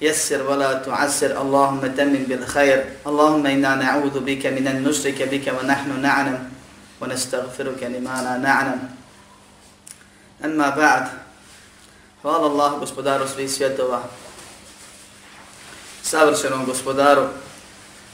[0.00, 6.00] يسر ولا تعسر اللهم تمم بالخير اللهم إنا نعوذ بك من أن نشرك بك ونحن
[6.00, 6.50] نعلم
[7.00, 8.80] ونستغفرك لما لا نعلم
[10.44, 11.06] أما بعد
[12.22, 14.02] Hvala Allah, gospodaru svih svjetova,
[16.02, 17.26] savršenom gospodaru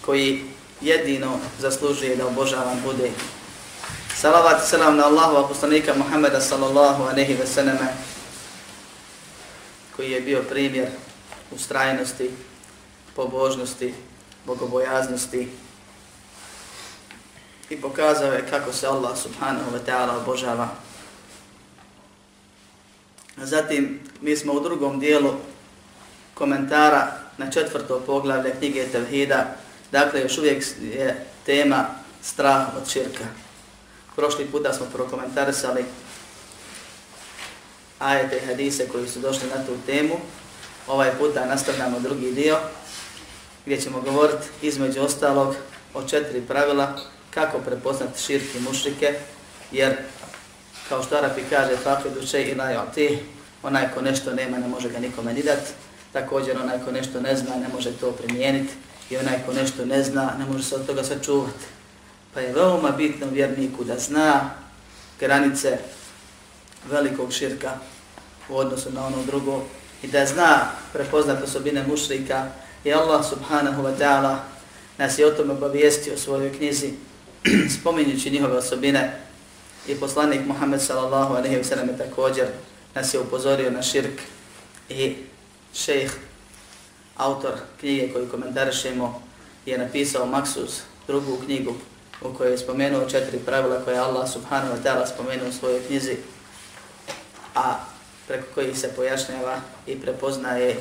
[0.00, 0.44] koji
[0.80, 3.10] jedino zaslužuje da obožavan bude.
[4.16, 7.92] Salavat i salam na Allahu poslanika Muhammeda sallallahu anehi ve sallame
[9.96, 10.88] koji je bio primjer
[11.55, 12.31] ustrajnosti,
[13.15, 13.93] pobožnosti,
[14.45, 15.49] bogobojaznosti
[17.69, 20.69] i pokazao je kako se Allah subhanahu wa ta'ala obožava
[23.37, 25.33] Zatim, mi smo u drugom dijelu
[26.33, 29.55] komentara na četvrto poglavlje knjige Tevhida.
[29.91, 31.85] Dakle, još uvijek je tema
[32.21, 33.25] strah od širka.
[34.15, 35.85] Prošli puta smo prokomentarisali
[37.99, 40.15] ajete i hadise koji su došli na tu temu.
[40.87, 42.57] Ovaj puta nastavljamo drugi dio
[43.65, 45.55] gdje ćemo govoriti između ostalog
[45.93, 49.13] o četiri pravila kako prepoznati širki mušrike,
[49.71, 49.95] jer
[50.89, 53.19] kao što Arapi kaže, faqidu duše i najoti,
[53.63, 55.71] onaj ko nešto nema ne može ga nikome ni dati,
[56.13, 58.73] također onaj ko nešto ne zna ne može to primijeniti
[59.09, 61.65] i onaj ko nešto ne zna ne može se od toga sačuvati.
[62.33, 64.49] Pa je veoma bitno vjerniku da zna
[65.19, 65.77] granice
[66.89, 67.71] velikog širka
[68.49, 69.63] u odnosu na ono drugo
[70.03, 72.47] i da zna prepoznat osobine mušrika
[72.83, 74.35] i Allah subhanahu wa ta'ala
[74.97, 76.93] nas je o tome obavijestio u svojoj knjizi
[77.79, 79.19] spominjući njihove osobine.
[79.87, 82.47] I poslanik Muhammed sallallahu alaihi wa sallam također
[82.95, 84.21] nas je upozorio na širk
[84.89, 85.15] i
[85.73, 86.11] šejh,
[87.17, 89.21] autor knjige koju komentarišemo,
[89.65, 91.73] je napisao Maksus, drugu knjigu
[92.21, 96.17] u kojoj je spomenuo četiri pravila koje Allah subhanahu wa ta'ala spomenuo u svojoj knjizi,
[97.55, 97.92] a
[98.27, 100.77] preko kojih se pojašnjava i prepoznaje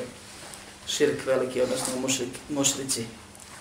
[0.87, 3.05] širk veliki, odnosno mušlik, mušlici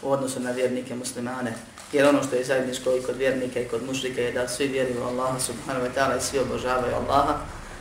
[0.03, 1.55] u odnosu na vjernike muslimane.
[1.93, 5.03] Jer ono što je zajedničko i kod vjernika i kod mušrika je da svi vjeruju
[5.03, 7.39] Allaha subhanahu wa ta'ala i svi obožavaju Allaha,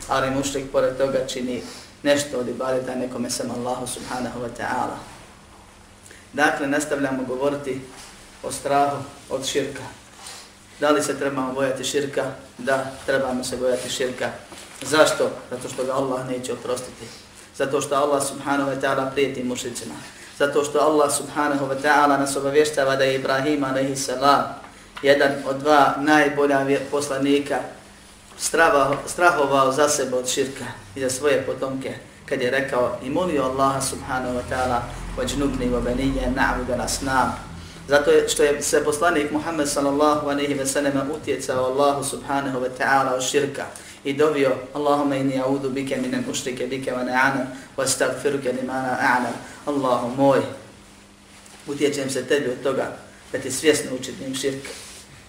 [0.08, 1.62] ali mušlik pored toga čini
[2.04, 4.98] nešto od ibadeta nekome sam Allahu subhanahu wa ta'ala.
[6.34, 7.82] Dakle, nastavljamo govoriti
[8.44, 8.98] o strahu
[9.30, 9.84] od širka.
[10.80, 12.24] Da li se trebamo bojati širka?
[12.58, 14.30] Da, trebamo se bojati širka.
[14.82, 15.30] Zašto?
[15.52, 17.06] Zato što ga Allah neće oprostiti.
[17.58, 19.94] Zato što Allah subhanahu wa ta'ala prijeti mušicima.
[20.40, 24.10] Zato što Allah subhanahu wa ta'ala nas obavještava da je Ibrahim a.s.
[25.02, 27.60] jedan od dva najbolja poslanika
[29.06, 30.66] strahovao za sebe od širka
[30.96, 31.94] i za svoje potomke
[32.26, 34.80] kad je rekao i molio Allaha subhanahu wa ta'ala
[35.18, 37.52] vajnubni wa benije na'budu asnam."
[37.88, 43.16] zato što je se poslanik Muhammed sallallahu alaihi wa sallam utjecao Allahu subhanahu wa ta'ala
[43.16, 43.66] od širka
[44.04, 47.46] i dovio Allahumma inni a'udhu bika min al-mushrike bika wa na'ana
[47.78, 49.34] wa astaghfiruka lima la a'lam
[49.66, 50.40] Allahu moj
[51.68, 52.98] utječem se tebi od toga
[53.32, 54.64] da ti svjesno učinim širk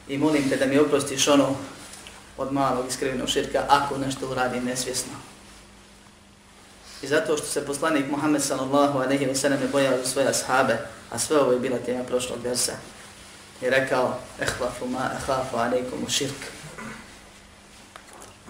[0.09, 1.57] i molim te da mi oprostiš ono
[2.39, 5.13] od malog iskrivenog širka ako nešto uradim nesvjesno.
[7.03, 10.79] I zato što se poslanik Muhammed sallallahu alejhi ve sellem bojao za svoje ashabe,
[11.11, 12.73] a sve ovo je bila tema prošlog dersa,
[13.63, 16.62] i rekao, ehlafu ma akhafu alejkum u širk.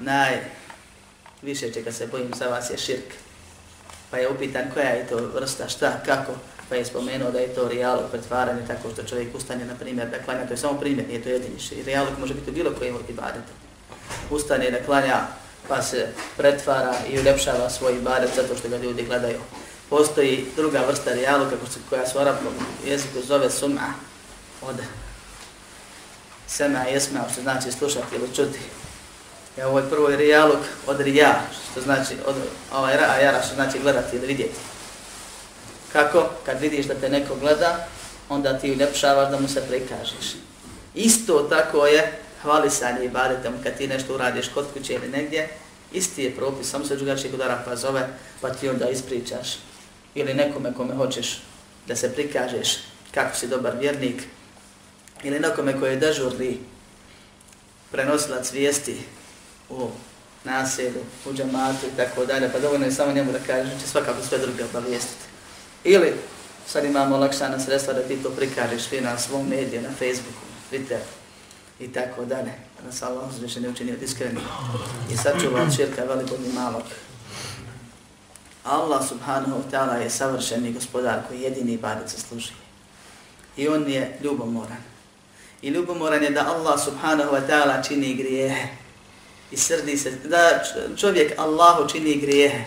[0.03, 0.41] Naj,
[1.43, 3.15] više čega se bojim za vas je širk.
[4.11, 6.33] Pa je upitan koja je to vrsta, šta, kako,
[6.69, 10.23] pa je spomenuo da je to rijalog pretvaranje tako što čovjek ustane, na primjer, da
[10.25, 11.87] klanja, to je samo primjer, nije to jedini širk.
[11.87, 13.63] Rijalog može biti bilo kojim ibadetom
[14.31, 15.21] ustane da klanja
[15.69, 19.41] pa se pretvara i uljepšava svoj ibadet zato što ga ljudi gledaju.
[19.91, 22.53] Postoji druga vrsta rijalu kako se, koja se u arabnom
[22.87, 23.93] jeziku zove sum'a
[24.63, 24.77] od
[26.47, 28.59] sema jesma, što znači slušati ili čuti.
[29.59, 32.35] Ja, ovo je prvo rijalog od rija, što znači od
[32.73, 34.55] ovaj ra, jara, što znači gledati ili vidjeti.
[35.93, 36.31] Kako?
[36.47, 37.87] Kad vidiš da te neko gleda,
[38.29, 40.37] onda ti uljepšavaš da mu se prikažeš.
[40.95, 45.49] Isto tako je hvalisanje i badetom kad ti nešto uradiš kod kuće ili negdje,
[45.93, 48.09] isti je propis, samo se drugačije kod Arapa zove,
[48.41, 49.59] pa ti onda ispričaš.
[50.15, 51.43] Ili nekome kome hoćeš
[51.87, 52.79] da se prikažeš
[53.15, 54.23] kako si dobar vjernik,
[55.23, 56.59] ili nekome koji je dežurni
[57.91, 58.97] prenosilac vijesti
[59.73, 59.91] u
[60.45, 64.23] naselju, u džamatu i tako dalje, pa dovoljno je samo njemu da kažeš, će svakako
[64.29, 65.25] sve druge obavijestiti.
[65.85, 66.15] Ili
[66.67, 70.79] sad imamo lakšana sredstva da ti to prikažeš ti na svom mediju, na Facebooku, na
[70.79, 71.23] Twitteru
[71.81, 72.53] i tako dalje.
[72.79, 74.41] Da nas Allah uzviše ne učinio iskreni
[75.13, 76.83] i sačuva od širka velikog i malog.
[78.65, 82.57] Allah subhanahu wa ta'ala je savršeni gospodar koji jedini ibadet zaslužuje.
[83.57, 84.83] I on je ljubomoran.
[85.63, 88.82] I ljubomoran je da Allah subhanahu wa ta'ala čini grijehe.
[89.53, 90.63] I srdi se, da
[90.97, 92.65] čovjek Allahu čini grijehe.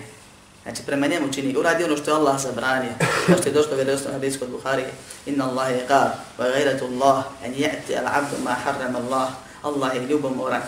[0.63, 2.91] Znači prema njemu čini, uradi ono što je Allah zabranio.
[3.27, 4.83] Kao što je došlo vjerovstvo na hadis kod Buhari.
[5.25, 6.09] Inna Allah je qar,
[6.39, 9.29] wa gajratu Allah, en je'ti al abdu ma harram Allah.
[9.61, 10.61] Allah je ljubomoran.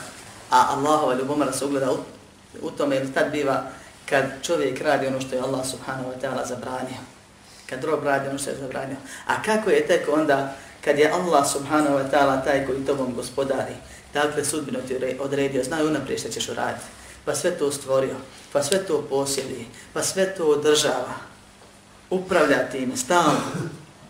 [0.50, 1.98] A Allahova ljubomora se ugleda u,
[2.62, 3.64] u tome, jer tad biva
[4.10, 7.00] kad čovjek radi ono što je Allah subhanahu wa ta'ala zabranio.
[7.70, 8.98] Kad rob radi ono što je zabranio.
[9.28, 10.56] A kako je tek onda
[10.86, 13.74] kad je Allah subhanahu wa ta'ala taj koji tobom gospodari,
[14.26, 16.86] dakle sudbino ti odredio, znaju unaprijed šta ćeš uraditi
[17.28, 18.16] pa sve to stvorio,
[18.54, 21.16] pa sve to posjedi, pa sve to održava,
[22.10, 23.40] upravlja time, stalno.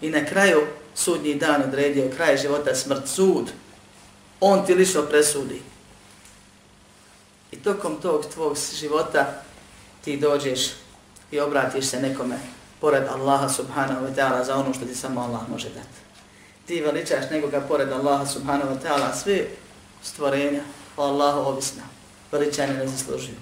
[0.01, 3.51] I na kraju sudnji dan odredio, kraj života, smrt, sud.
[4.39, 5.61] On ti lično presudi.
[7.51, 9.41] I tokom tog tvog života
[10.03, 10.69] ti dođeš
[11.31, 12.39] i obratiš se nekome
[12.81, 15.97] pored Allaha subhanahu wa ta'ala za ono što ti samo Allah može dati.
[16.65, 19.47] Ti veličaš nekoga pored Allaha subhanahu wa ta'ala sve
[20.03, 20.61] stvorenja
[20.97, 21.83] o Allahu ovisna
[22.31, 23.35] veličanje ne zaslužuju.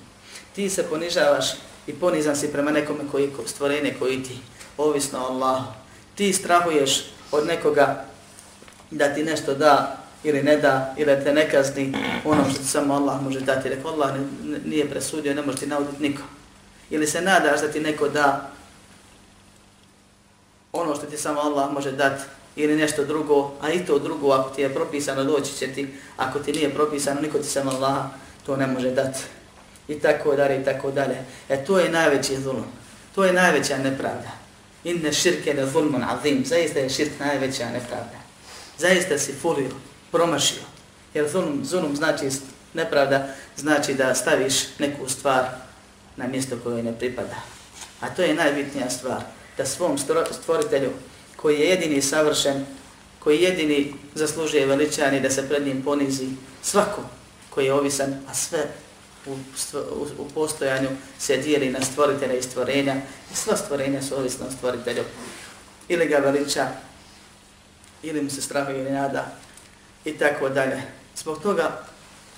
[0.56, 1.46] Ti se ponižavaš
[1.88, 4.38] i ponizan si prema nekome koji stvorenje koji ti,
[4.78, 5.74] ovisno o Allahu.
[6.16, 8.06] Ti strahuješ od nekoga
[8.92, 11.94] da ti nešto da ili ne da, ili te ne kazni
[12.26, 13.70] ono što ti samo Allah može dati.
[13.70, 14.16] Rekao Allah
[14.66, 16.26] nije presudio, ne može ti nauditi nikom.
[16.90, 18.52] Ili se nadaš da ti neko da
[20.74, 22.24] ono što ti samo Allah može dati
[22.56, 25.88] ili nešto drugo, a i to drugo ako ti je propisano doći će ti,
[26.18, 28.06] ako ti nije propisano, niko ti sam Allah
[28.46, 29.20] to ne može dati.
[29.88, 31.18] I tako dalje, i tako dalje.
[31.50, 32.66] E to je najveći zulum.
[33.16, 34.32] To je najveća nepravda.
[34.84, 36.46] Inne širke ne zulmun azim.
[36.46, 38.20] Zaista je širk najveća nepravda.
[38.78, 39.70] Zaista si fulio,
[40.12, 40.64] promašio.
[41.14, 42.30] Jer zulum, zulum znači
[42.74, 45.46] nepravda, znači da staviš neku stvar
[46.16, 47.36] na mjesto koje ne pripada.
[48.02, 49.22] A to je najbitnija stvar.
[49.58, 49.98] Da svom
[50.32, 50.92] stvoritelju,
[51.46, 52.66] koji je jedini savršen,
[53.20, 56.28] koji jedini zaslužuje veličani da se pred njim ponizi
[56.62, 57.02] svako
[57.50, 58.66] koji je ovisan, a sve
[59.26, 60.90] u, u, u postojanju
[61.20, 62.96] se dijeli na stvoritelja i stvorenja
[63.32, 65.04] i sva stvorenja su ovisna o stvoritelju.
[65.88, 66.68] Ili ga veliča,
[68.04, 69.26] ili mu se strahuje ili nada
[70.06, 70.82] i tako dalje.
[71.16, 71.84] Zbog toga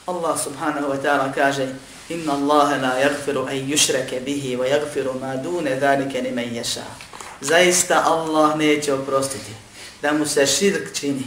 [0.06, 1.76] Allah subhanahu wa ta'ala kaže
[2.10, 6.84] Inna Allahe la yagfiru an yushrake bihi wa yagfiru ma dune dhalike ni men ješa.
[7.42, 9.52] Zaista Allah neće oprostiti
[10.02, 11.24] da mu se širk čini,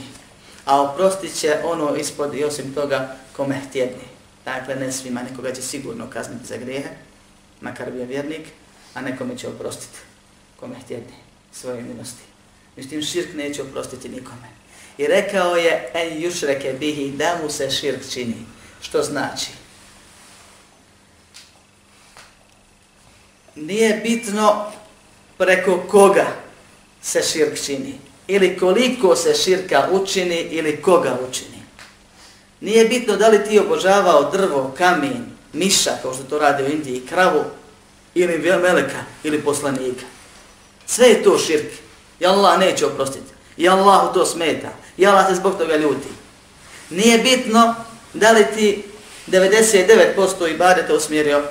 [0.65, 4.05] a oprostit će ono ispod i osim toga kome htjedni.
[4.45, 6.89] Dakle, ne svima, nekoga će sigurno kazniti za grijehe,
[7.61, 8.47] makar bio vjernik,
[8.95, 9.99] a nekome će oprostiti
[10.61, 11.15] kome htjedni
[11.53, 12.23] svoje milosti.
[12.77, 14.49] Međutim, širk neće oprostiti nikome.
[14.99, 18.47] I rekao je, en jušreke bihi, da mu se širk čini.
[18.81, 19.51] Što znači?
[23.57, 24.73] Nije bitno
[25.41, 26.27] Pa preko koga
[27.03, 27.99] se širk čini.
[28.29, 31.63] Ili koliko se širka učini ili koga učini.
[32.61, 37.07] Nije bitno da li ti obožavao drvo, kamen, miša, kao što to rade u Indiji,
[37.09, 37.45] kravu,
[38.15, 40.05] ili meleka, ili poslanika.
[40.87, 41.73] Sve je to širk.
[42.21, 43.33] I Allah neće oprostiti.
[43.57, 44.69] I Allah to smeta.
[44.97, 46.09] I Allah se zbog toga ljuti.
[46.91, 47.75] Nije bitno
[48.15, 48.83] da li ti
[49.27, 51.43] 99% ibadeta usmjerio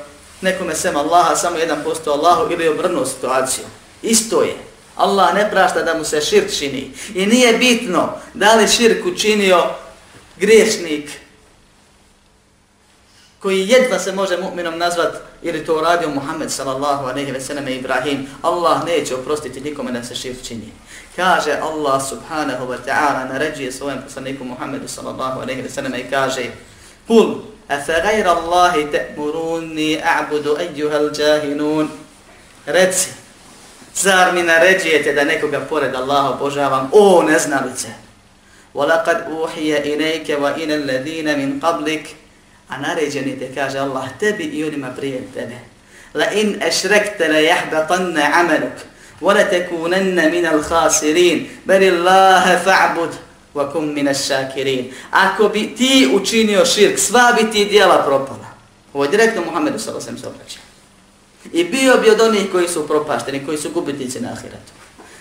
[0.42, 3.66] nekome sem Allaha, samo 1% Allahu ili obrnuo situaciju.
[4.02, 4.56] Isto je.
[4.96, 6.92] Allah ne prašta da mu se širk čini.
[7.16, 9.64] I nije bitno da li širk učinio
[10.38, 11.10] griješnik
[13.40, 18.28] koji jedva se može mu'minom nazvat ili to uradio Muhammed sallallahu aleyhi ve selleme Ibrahim,
[18.42, 20.72] Allah neće oprostiti nikome da se širk čini.
[21.16, 26.46] Kaže Allah subhanahu wa ta'ala naređuje svojem poslaniku Muhammedu sallallahu aleyhi ve selleme i kaže
[27.08, 27.36] Kul,
[27.68, 31.90] afa gajra Allahi te'muruni a'budu ejuhal džahinun.
[32.66, 33.10] Reci,
[33.99, 36.91] zar mi naređujete da nekoga pored Allaha obožavam?
[36.93, 37.89] O, neznalice!
[38.75, 42.07] وَلَقَدْ أُوحِيَ إِلَيْكَ وَإِنَ الَّذِينَ مِنْ قَبْلِكَ
[42.69, 45.59] A naređeni te kaže Allah tebi i onima prije tebe.
[46.15, 48.79] La in ešrekte la jahbatanne ameluk.
[49.21, 53.13] وَلَتَكُونَنَّ مِنَ الْخَاسِرِينَ بَلِ اللَّهَ فَعْبُدْ
[53.55, 58.49] وَكُمْ مِنَ الشَّاكِرِينَ Ako bi ti učinio širk, sva bi ti dijela propala.
[58.93, 60.01] Ovo je direktno Muhammedu s.a.v.
[60.01, 60.59] se obraća.
[61.52, 64.72] I bio bi od onih koji su propašteni, koji su gubitnici na ahiretu.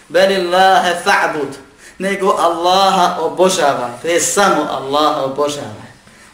[0.08, 1.52] Beli Allahe fa'bud,
[1.98, 5.88] nego Allaha obožava, to je samo Allaha obožava.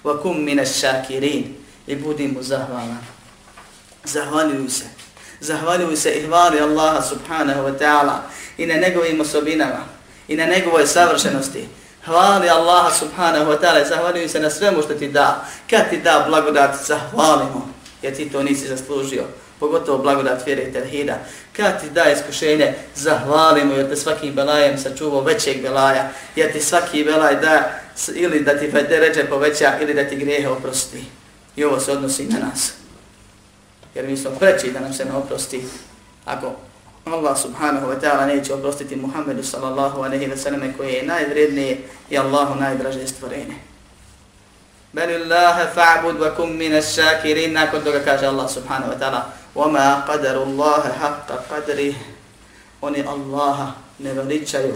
[0.04, 1.54] Wa kum mine šakirin,
[1.86, 2.98] i budi mu zahvalan.
[4.04, 4.84] Zahvaljuju se.
[5.40, 8.18] Zahvaljuju se i hvali Allaha subhanahu wa ta'ala
[8.58, 9.84] i na njegovim osobinama
[10.28, 11.68] i na njegovoj savršenosti.
[12.04, 15.44] Hvali Allaha subhanahu wa ta'ala i zahvaljuju se na svemu što ti da.
[15.70, 17.68] Kad ti da blagodat, zahvalimo,
[18.02, 19.24] jer ti to nisi zaslužio.
[19.60, 21.18] Pogotovo blagodat vjere i tevhida.
[21.56, 26.10] Kad ti da iskušenje, zahvalimo, jer te svakim belajem sačuvao većeg belaja.
[26.36, 27.70] Jer ti svaki belaj da
[28.14, 31.04] ili da ti ređe poveća ili da ti grijehe oprosti.
[31.56, 32.72] I ovo se odnosi na nas
[33.94, 35.64] jer mi smo preći da nam se ne oprosti
[36.24, 36.52] ako
[37.04, 41.78] Allah subhanahu wa ta'ala neće oprostiti Muhammedu sallallahu aleyhi wa sallam koji je najvrednije
[42.10, 43.54] i Allahu najdraže stvorenje.
[44.92, 49.22] Beli Allahe fa'bud wa kum min šakirin nakon toga kaže Allah subhanahu wa ta'ala
[49.55, 51.93] وَمَا قَدَرُ اللَّهَ حَقَّ قَدْرِهِ
[52.81, 54.75] Oni Allaha ne veličaju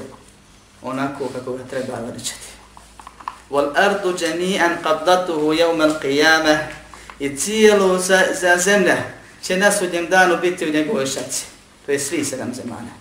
[0.81, 2.53] onako kako ga treba veličati.
[3.51, 6.57] وَالْأَرْضُ جَمِيعًا قَبْضَتُهُ يَوْمَ الْقِيَامَةِ
[7.19, 8.97] i cijelo za, za zemlja
[9.43, 11.45] će na sudnjem danu biti u njegovoj šaci.
[11.85, 12.91] To je svi sedam zemana.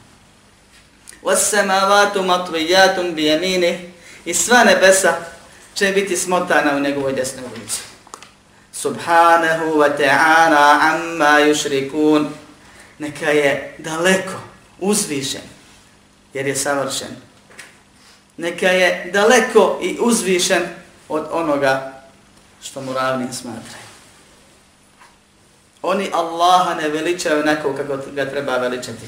[1.23, 3.93] وَالسَّمَاوَاتُ مَطْوِيَاتٌ بِيَمِينِ
[4.25, 5.14] I sva nebesa
[5.75, 7.86] će biti smotana u njegovoj desnoj ulici.
[8.77, 12.29] Subhanahu wa ta'ala amma yushrikun.
[13.00, 14.38] Neka je daleko
[14.79, 15.41] uzvišen,
[16.34, 17.15] jer je savršen.
[18.38, 20.63] Neka je daleko i uzvišen
[21.10, 22.03] od onoga
[22.62, 23.88] što mu ravnim smatraju.
[25.81, 29.07] Oni Allaha ne veličaju neko kako ga treba veličati.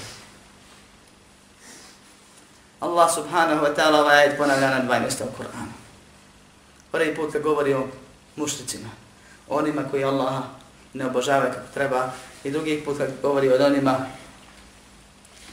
[2.80, 5.74] Allah subhanahu wa ta'ala ovaj ajed ponavlja na dva mjesta u Kur'anu.
[6.92, 7.88] Prvi put kad govori o
[8.36, 8.90] mušlicima,
[9.49, 10.43] onima koji Allaha
[10.95, 12.11] ne obožavaju kako treba,
[12.45, 14.07] i drugi put kad govori o onima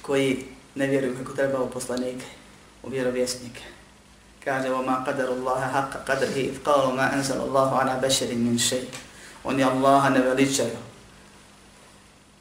[0.02, 2.26] koji ne vjeruju kako treba u poslanike,
[2.84, 3.62] u vjerovjesnike.
[4.44, 8.90] Kaže, وَمَا قَدَرُ اللَّهَ حَقَّ قَدْرِهِ إِذْ قَالُوا مَا أَنزَلَ اللَّهُ عَلَى بَشَرٍ مِنْ شَيْءٍ
[9.44, 10.78] Oni Allaha ne veličaju,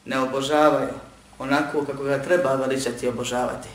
[0.05, 0.93] ne obožavaju
[1.39, 3.69] onako kako ga treba veličati i obožavati.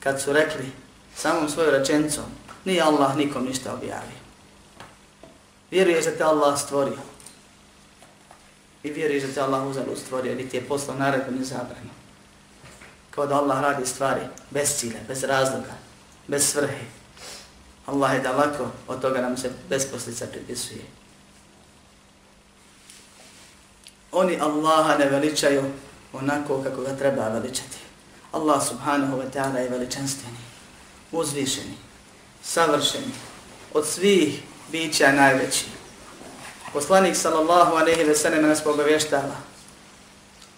[0.00, 0.72] Kad su rekli
[1.16, 2.24] samom svojom rečenicom,
[2.64, 4.17] nije Allah nikom ništa objavio.
[5.71, 6.97] Vjeruješ da te Allah stvorio.
[8.83, 11.93] I vjeruješ da te Allah uzalu stvorio, niti je poslao naredbu ni zabrano.
[13.11, 15.73] Kao da Allah radi stvari bez cilja, bez razloga,
[16.27, 16.85] bez svrhe.
[17.85, 20.99] Allah je daleko od toga nam se bez poslica pripisuje
[24.11, 25.63] oni Allaha ne veličaju
[26.13, 27.77] onako kako ga treba veličati.
[28.31, 30.37] Allah subhanahu wa ta'ala je veličanstveni,
[31.11, 31.77] uzvišeni,
[32.43, 33.13] savršeni,
[33.73, 35.65] od svih bića najveći.
[36.73, 39.35] Poslanik sallallahu aleyhi ve sallam nas obavještava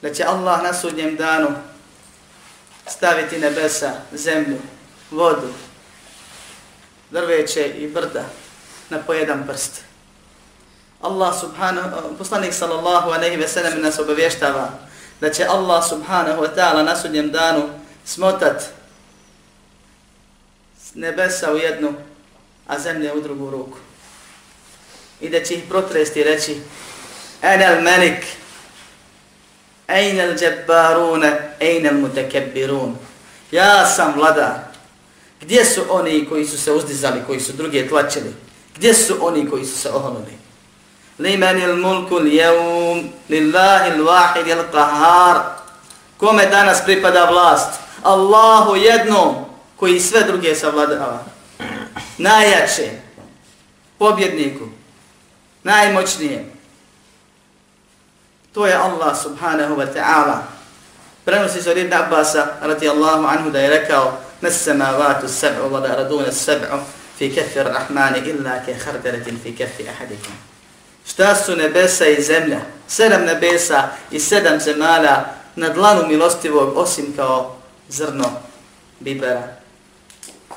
[0.01, 1.49] da će Allah na sudnjem danu
[2.87, 4.57] staviti nebesa, zemlju,
[5.11, 5.47] vodu,
[7.11, 8.25] drveće i brda
[8.89, 9.81] na pojedan prst.
[11.01, 14.69] Allah subhanahu, poslanik sallallahu aleyhi ve sellem nas obavještava
[15.21, 17.69] da će Allah subhanahu wa ta'ala na sudnjem danu
[18.05, 18.63] smotat
[20.95, 21.93] nebesa u jednu,
[22.67, 23.77] a zemlje u drugu ruku.
[25.21, 26.57] I da će ih protresti i reći
[27.41, 28.25] Ene al melik,
[29.87, 32.95] ejne al džabbarune, ejne al mutekebbirun.
[33.51, 34.59] Ja sam vladar.
[35.41, 38.33] Gdje su oni koji su se uzdizali, koji su drugi tlačili?
[38.75, 40.41] Gdje su oni koji su se oholili?
[41.21, 43.91] liman il mulku l-jevum, lillahi
[44.41, 45.61] il-qahar.
[46.17, 47.79] Kome danas pripada vlast?
[48.03, 51.23] Allahu jednom, koji sve druge savladava.
[52.17, 52.89] Najjače,
[53.97, 54.65] pobjedniku,
[55.63, 56.45] najmoćnije.
[58.53, 60.37] To je Allah subhanahu wa ta'ala.
[61.25, 66.79] Prenosi se od Ibn Abbasa, radijallahu anhu, da je rekao, Nessamavatu sab'u, vada raduna sab'u,
[67.17, 70.33] fi kefi rahmani illa ke harderetin fi kefi ahadikum.
[71.05, 72.59] Šta su nebesa i zemlja?
[72.87, 75.25] Sedam nebesa i sedam zemalja
[75.55, 77.55] na dlanu milostivog osim kao
[77.89, 78.31] zrno
[78.99, 79.47] bibera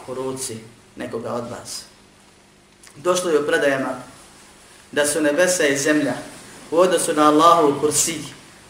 [0.09, 0.59] u ruci
[0.97, 1.83] nekoga od vas.
[2.97, 3.89] Došlo je u predajama
[4.95, 6.13] da su nebesa i zemlja
[6.71, 8.19] u odnosu na Allahu kursi,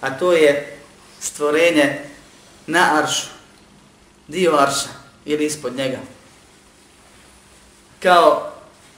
[0.00, 0.78] a to je
[1.20, 2.00] stvorenje
[2.66, 3.26] na aršu,
[4.28, 4.88] dio arša
[5.24, 5.98] ili ispod njega,
[8.02, 8.52] kao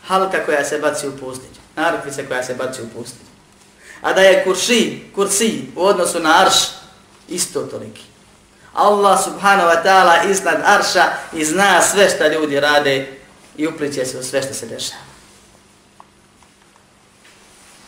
[0.06, 3.30] halka koja se baci u pustinju narukvice koja se baci u pustinju.
[4.02, 6.54] A da je kurši, kursi u odnosu na arš,
[7.28, 8.02] isto toliki.
[8.74, 13.18] Allah subhanahu wa ta'ala iznad arša i zna sve što ljudi rade
[13.56, 15.05] i upliče se u sve što se dešava.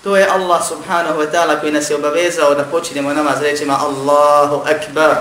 [0.03, 4.63] To je Allah subhanahu wa ta'ala koji nas je obavezao da počinjemo namaz rečima Allahu
[4.65, 5.17] akbar.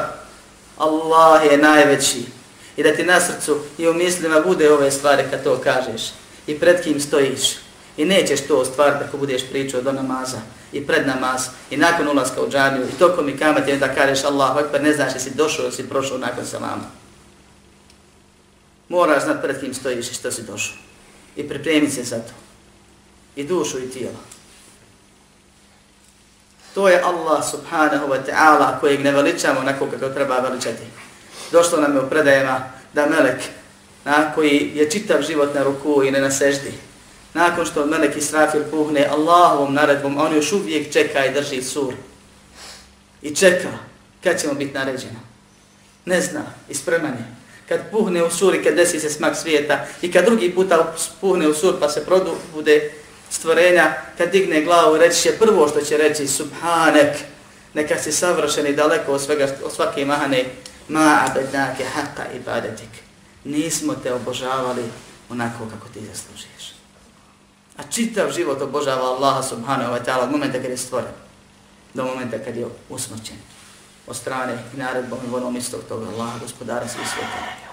[0.77, 2.25] Allah je najveći.
[2.77, 6.01] I da ti na srcu i u mislima bude ove stvari kad to kažeš.
[6.47, 7.55] I pred kim stojiš.
[7.97, 10.37] I nećeš to ostvariti ako budeš pričao do namaza
[10.71, 11.41] i pred namaz
[11.71, 15.13] i nakon ulaska u džamiju i tokom i kamati da kažeš Allahu Akbar, ne znaš
[15.17, 16.83] si došao ili si prošao nakon salama.
[18.89, 20.75] Moraš znat pred kim stojiš i što si došao.
[21.35, 22.33] I pripremi se za to.
[23.35, 24.36] I dušu i tijelo.
[26.73, 30.83] To je Allah subhanahu wa ta'ala kojeg ne veličamo onako kako treba veličati.
[31.51, 33.41] Došlo nam je u predajema da melek
[34.05, 36.73] na, koji je čitav život na ruku i ne na seždi,
[37.33, 41.93] nakon što Melek Israfil puhne Allahovom naredbom, on još uvijek čeka i drži sur.
[43.21, 43.69] I čeka
[44.23, 45.19] kad ćemo biti naređeno.
[46.05, 47.35] Ne zna, ispreman je.
[47.69, 51.47] Kad puhne u sur i kad desi se smak svijeta i kad drugi puta puhne
[51.47, 52.91] u sur pa se produ bude
[53.29, 57.17] stvorenja, kad digne glavu reći će prvo što će reći Subhanek,
[57.73, 60.45] neka si savršen i daleko od, svega, od svake mahane,
[60.87, 62.89] ma abednake haqqa ibadetik.
[63.43, 64.83] Nismo te obožavali
[65.29, 66.73] onako kako ti zaslužiš.
[67.77, 71.13] A čitav život obožava Allaha subhanahu wa ta'ala od momenta kad je stvoren
[71.93, 73.37] do momenta kad je usmrćen
[74.07, 77.67] od strane i naredbom i vonom istog toga Allaha, gospodara svih svijeta.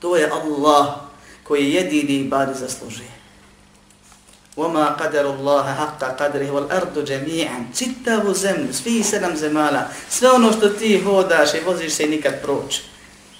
[0.00, 0.94] To je Allah
[1.42, 3.15] koji jedini ibadi zaslužuje.
[4.57, 10.69] وَمَا قَدَرُ اللَّهَ حَقَّ قَدْرِهِ وَالْأَرْضُ جَمِيعًا Čitavu zemlju, svi sedam zemala, sve ono što
[10.69, 12.81] ti hodaš i voziš se i nikad proći.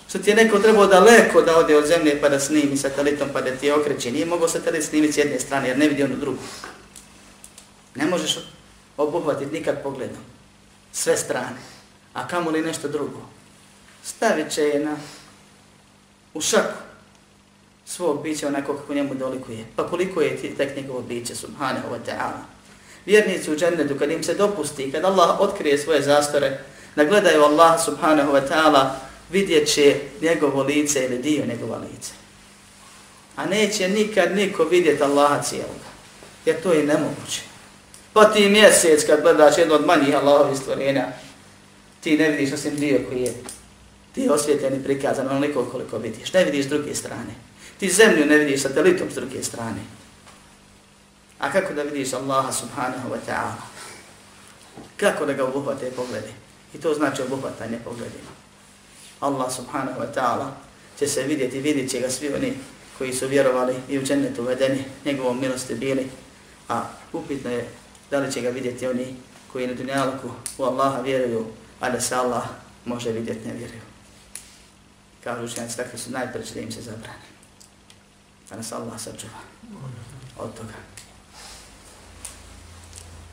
[0.09, 3.41] Što ti je neko trebao daleko da ode od zemlje pa da snimi satelitom pa
[3.41, 4.11] da ti je okreće.
[4.11, 6.43] Nije mogao satelit snimiti s jedne strane jer ne vidi onu drugu.
[7.95, 8.39] Ne možeš
[8.97, 10.23] obuhvatiti nikad pogledom.
[10.91, 11.57] Sve strane.
[12.13, 13.19] A kamo li nešto drugo?
[14.03, 14.95] Stavit će je na,
[16.33, 16.84] u šaku
[17.86, 19.64] svog bića onako kako njemu dolikuje.
[19.76, 22.42] Pa koliko je ti tek njegovo biće, subhanahu wa ta'ala.
[23.06, 26.58] Vjernici u džennetu, kad im se dopusti, kad Allah otkrije svoje zastore,
[26.96, 28.88] da gledaju Allah subhanahu wa ta'ala
[29.30, 32.12] vidjet će njegovo lice ili dio njegova lice.
[33.36, 35.90] A neće nikad niko vidjeti Allaha cijeloga.
[36.46, 37.40] Jer to je nemoguće.
[38.12, 41.06] Pa ti mjesec kad gledaš jedno od manjih Allahovi stvorenja,
[42.00, 43.34] ti ne vidiš osim dio koji je
[44.16, 46.32] ti je osvjetljen i prikazan onoliko koliko vidiš.
[46.32, 47.34] Ne vidiš s druge strane.
[47.78, 49.80] Ti zemlju ne vidiš satelitom s druge strane.
[51.38, 53.62] A kako da vidiš Allaha subhanahu wa ta'ala?
[54.96, 56.32] Kako da ga obuhvate poglede?
[56.74, 58.30] I to znači obuhvatanje pogledima.
[59.20, 60.50] Allah subhanahu wa ta'ala
[60.98, 62.52] će se vidjeti, vidjet će ga svi oni
[62.98, 66.10] koji su vjerovali i u džennetu uvedeni, njegovom milosti bili,
[66.68, 67.68] a upitno je
[68.10, 69.16] da li će ga vidjeti oni
[69.52, 71.46] koji na dunjalku u Allaha vjeruju,
[71.80, 72.44] a da se Allah
[72.84, 73.80] može vidjeti ne vjeruju.
[75.24, 77.35] Kažu učenjaci, takvi su najpreći da im se zabrani.
[78.50, 79.40] Da nas Allah sačuva
[80.38, 80.74] od toga.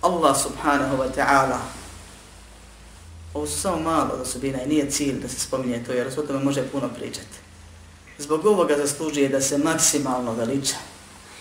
[0.02, 1.60] Allah subhanahu wa ta'ala
[3.34, 6.40] Ovo su samo malo osobina i nije cilj da se spominje to, jer o tome
[6.40, 7.38] može puno pričati.
[8.18, 10.76] Zbog ovoga zaslužuje da se maksimalno veliča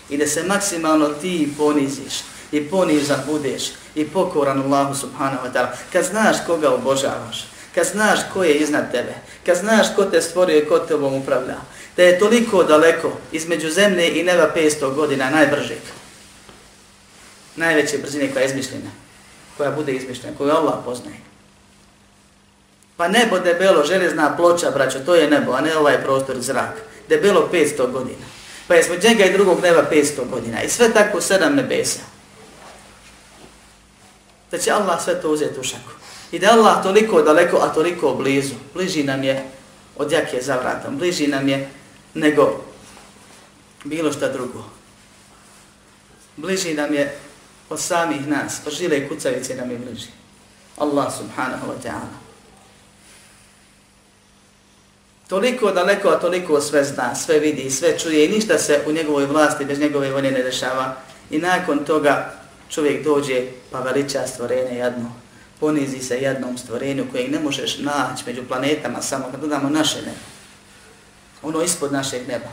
[0.09, 2.13] i da se maksimalno ti poniziš
[2.51, 3.63] i ponizan budeš
[3.95, 5.67] i pokoran Allahu subhanahu wa ta'ala.
[5.91, 9.13] Kad znaš koga obožavaš, kad znaš ko je iznad tebe,
[9.45, 11.57] kad znaš ko te stvorio i ko te upravlja,
[11.97, 15.81] da je toliko daleko između zemlje i neba 500 godina najbržeg,
[17.55, 18.91] najveće brzine koja je izmišljena,
[19.57, 21.17] koja bude izmišljena, koju Allah poznaje.
[22.97, 26.81] Pa nebo debelo, železna ploča, braćo, to je nebo, a ne ovaj prostor zrak.
[27.09, 28.25] Debelo 500 godina.
[28.67, 30.63] Pa jesmo njega i drugog neba 500 godina.
[30.63, 31.99] I sve tako sedam nebesa.
[34.51, 35.91] Da će Allah sve to uzeti u šaku.
[36.31, 38.55] I da Allah toliko daleko, a toliko blizu.
[38.73, 39.43] Bliži nam je
[39.97, 40.97] od jake za vratom.
[40.97, 41.69] Bliži nam je
[42.13, 42.65] nego
[43.83, 44.63] bilo šta drugo.
[46.37, 47.17] Bliži nam je
[47.69, 48.61] od samih nas.
[48.63, 50.07] Pa žile i kucavice nam je bliži.
[50.77, 52.23] Allah subhanahu wa ta'ala.
[55.27, 59.25] Toliko daleko, a toliko sve zna, sve vidi, sve čuje i ništa se u njegovoj
[59.25, 60.95] vlasti bez njegove volje ne dešava.
[61.31, 62.33] I nakon toga
[62.69, 65.11] čovjek dođe pa veliča stvorenje jedno.
[65.59, 70.32] Ponizi se jednom stvorenju kojeg ne možeš naći među planetama samo kad dodamo naše nebo.
[71.43, 72.49] Ono ispod našeg neba.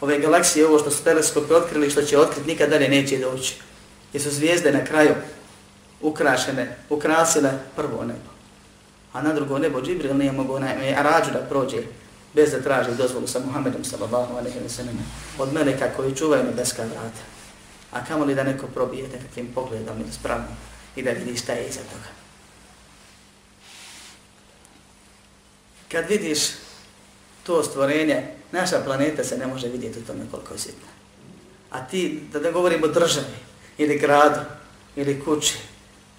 [0.00, 3.54] Ove galaksije, ovo što su teleskopi otkrili, što će otkriti, nikad dalje neće doći.
[4.12, 5.14] Jer su zvijezde na kraju
[6.00, 8.38] ukrašene, ukrasile prvo nebo
[9.12, 11.82] a na drugo nebo Džibril nije mogo na Arađu da prođe
[12.34, 14.98] bez da traži dozvolu sa Muhammedom sallallahu alaihi wa sallam
[15.38, 17.24] od meleka koji čuvaju nebeska vrata.
[17.92, 20.56] A kamo li da neko probije nekakvim pogledom ili spravom
[20.96, 22.18] i da vidi šta je iza toga.
[25.92, 26.38] kad vidiš
[27.48, 30.88] to stvorenje, naša planeta se ne može vidjeti u tome koliko je sitna.
[31.70, 33.36] A ti, da ne govorimo o državi,
[33.78, 34.40] ili gradu,
[34.96, 35.58] ili kući,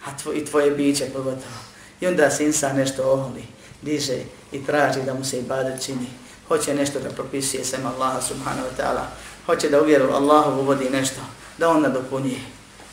[0.05, 1.59] a tvo, i tvoje biće pogotovo.
[2.01, 3.43] I onda se insan nešto oholi,
[3.81, 4.17] diže
[4.51, 6.07] i traži da mu se ibadet čini.
[6.47, 9.05] Hoće nešto da propisuje sem Allaha subhanahu wa ta'ala.
[9.45, 11.21] Hoće da uvjeru Allahu uvodi nešto,
[11.57, 12.39] da on nadopunije.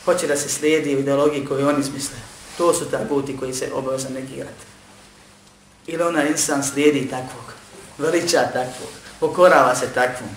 [0.05, 2.17] Hoće da se slijedi u ideologiji koju oni izmisle.
[2.57, 4.65] To su ta guti koji se obavezno negirati.
[5.87, 7.56] Ili ona insan slijedi takvog,
[7.97, 10.29] veliča takvog, pokorava se takvom,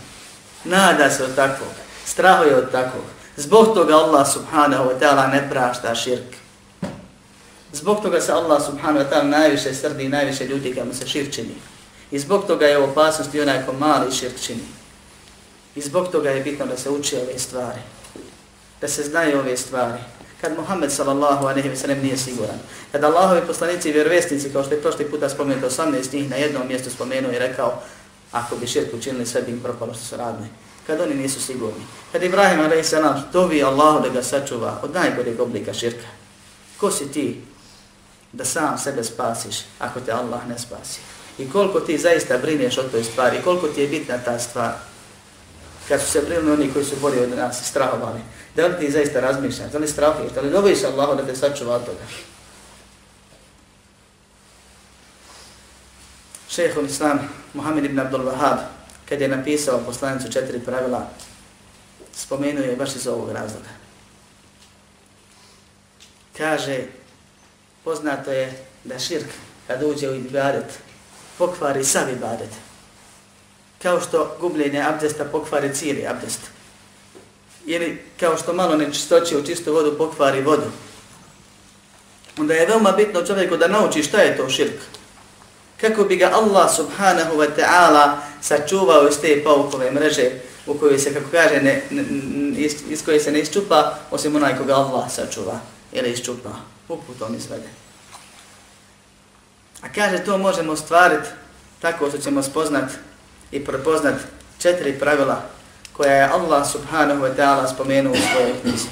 [0.65, 1.73] nada se od takvog,
[2.07, 3.05] strahuje od takvog.
[3.37, 6.37] Zbog toga Allah subhanahu wa ta'ala ne prašta širk.
[7.73, 11.07] Zbog toga se Allah subhanahu wa ta'ala najviše srdi i najviše ljudi kad mu se
[11.07, 11.55] širk čini.
[12.11, 14.67] I zbog toga je opasnost i onaj ko mali širk čini.
[15.75, 17.81] I zbog toga je bitno da se uči ove stvari.
[18.81, 19.99] Da se znaju ove stvari.
[20.41, 22.59] Kad Muhammed sallallahu alejhi ve sellem nije siguran.
[22.93, 26.69] Kad Allahovi poslanici i vjerovjesnici, kao što je prošli puta spomenuto 18 njih, na jednom
[26.69, 27.83] mjestu spomenuo i rekao
[28.33, 30.49] ako bi širk učinili sve bi im propalo što su radili.
[30.87, 31.85] Kad oni nisu sigurni.
[32.13, 36.07] Kad Ibrahim alejhi selam dovi Allahu da ga sačuva od najgoreg oblika širka.
[36.81, 37.41] Ko si ti
[38.33, 41.01] da sam sebe spasiš ako te Allah ne spasi?
[41.39, 44.73] I koliko ti zaista brineš o toj stvari, koliko ti je bitna ta stvar,
[45.91, 48.21] kad su se brinuli oni koji su bolji od nas i strahovali,
[48.57, 51.75] da li ti zaista razmišljaš, da li strahuješ, da li dobiš Allahu da te sačuva
[51.75, 51.99] od toga?
[56.51, 57.19] Šehhul Islam
[57.55, 58.59] Muhammed ibn Abdul Wahab,
[59.09, 61.11] kad je napisao poslanicu četiri pravila,
[62.15, 63.69] spomenuo je baš iz ovog razloga.
[66.37, 66.79] Kaže,
[67.85, 69.29] poznato je da širk,
[69.67, 70.79] kad uđe u ibadet,
[71.39, 72.70] pokvari sav ibadet.
[73.83, 76.41] Kao što gubljenje abdesta pokvari cijeli abdest.
[77.67, 80.71] Ili kao što malo nečistoće u čistu vodu pokvari vodu.
[82.39, 84.81] Onda je veoma bitno čovjeku da nauči šta je to širk.
[85.81, 90.31] Kako bi ga Allah subhanahu wa ta'ala sačuvao iz te paukove mreže
[90.67, 92.05] u kojoj se, kako kaže, ne, ne,
[92.57, 95.61] iz, iz koje se ne isčupa, osim onaj koga Allah sačuva
[95.93, 96.51] ili isčupa.
[96.89, 97.69] uputom izvede.
[99.83, 101.29] A kaže, to možemo stvariti
[101.81, 102.95] tako što ćemo spoznati
[103.53, 104.15] i prepoznat
[104.59, 105.43] četiri pravila
[105.93, 108.89] koja je Allah subhanahu wa ta'ala spomenuo u svojoj knjizi.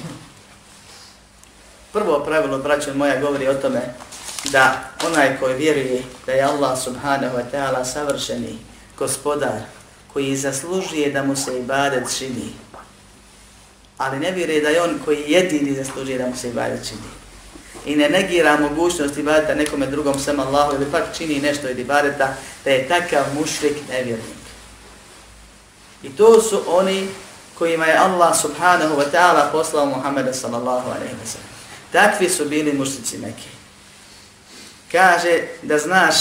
[1.93, 3.81] Prvo pravilo, braćo moja, govori o tome
[4.51, 8.57] da onaj koji vjeruje da je Allah subhanahu wa ta'ala savršeni
[8.97, 9.59] gospodar
[10.13, 12.53] koji zaslužuje da mu se ibadet čini,
[13.97, 17.19] ali ne vjeruje da je on koji jedini zaslužuje da mu se ibadet čini
[17.85, 22.35] i ne negira mogućnost ibadeta nekome drugom sam Allahu ili pak čini nešto od ibadeta,
[22.65, 24.38] da je takav mušrik nevjernik.
[26.03, 27.07] I to su oni
[27.57, 31.49] kojima je Allah subhanahu wa ta'ala poslao Muhammeda sallallahu alaihi wa sallam.
[31.91, 33.49] Takvi su bili mušnici Mekke.
[34.91, 36.15] Kaže da znaš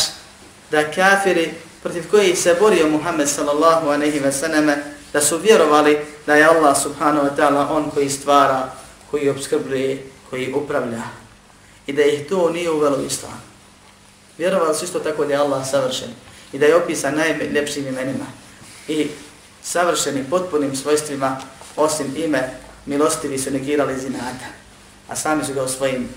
[0.71, 4.71] da kafiri protiv kojih se borio Muhammed sallallahu alaihi wa sallam,
[5.13, 8.73] da su vjerovali da je Allah subhanahu wa ta'ala on koji stvara,
[9.11, 11.03] koji obskrbljuje, koji upravlja
[11.87, 13.43] i da ih to nije uvelo islam.
[14.39, 16.09] Vjerovali su isto tako da je Allah savršen
[16.53, 18.27] i da je opisan najljepšim imenima
[18.89, 19.09] i
[19.69, 21.37] savršenim potpunim svojstvima
[21.77, 22.51] osim ime
[22.87, 24.49] milostivi su negirali zinata,
[25.09, 26.09] a sami su ga u svojim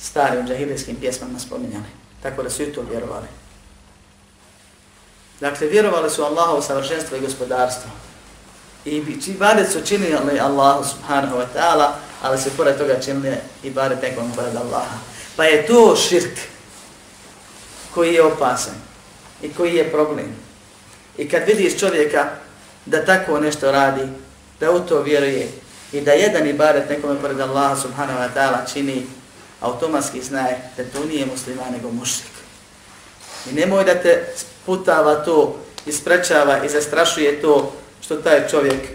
[0.00, 1.84] starim džahilijskim pjesmama spominjali.
[2.22, 3.26] Tako da su i to vjerovali.
[5.40, 7.90] Dakle, vjerovali su Allahovu savršenstvo i gospodarstvo.
[8.84, 11.90] I ibadet su činili Allahu subhanahu wa ta'ala,
[12.22, 14.98] ali se pored toga činili ibadet nekom pored Allaha.
[15.36, 16.38] Pa je to širk
[17.94, 18.74] koji je opasan
[19.42, 20.36] i koji je problem.
[21.18, 22.45] I kad vidiš čovjeka
[22.86, 24.02] da tako nešto radi,
[24.60, 25.48] da u to vjeruje
[25.92, 29.06] i da jedan ibadet nekome pored Allaha subhanahu wa ta'ala čini,
[29.60, 32.32] automatski znaje da to nije musliman nego mušrik.
[33.50, 34.24] I nemoj da te
[34.66, 38.88] putava to, isprečava i zastrašuje to što taj čovjek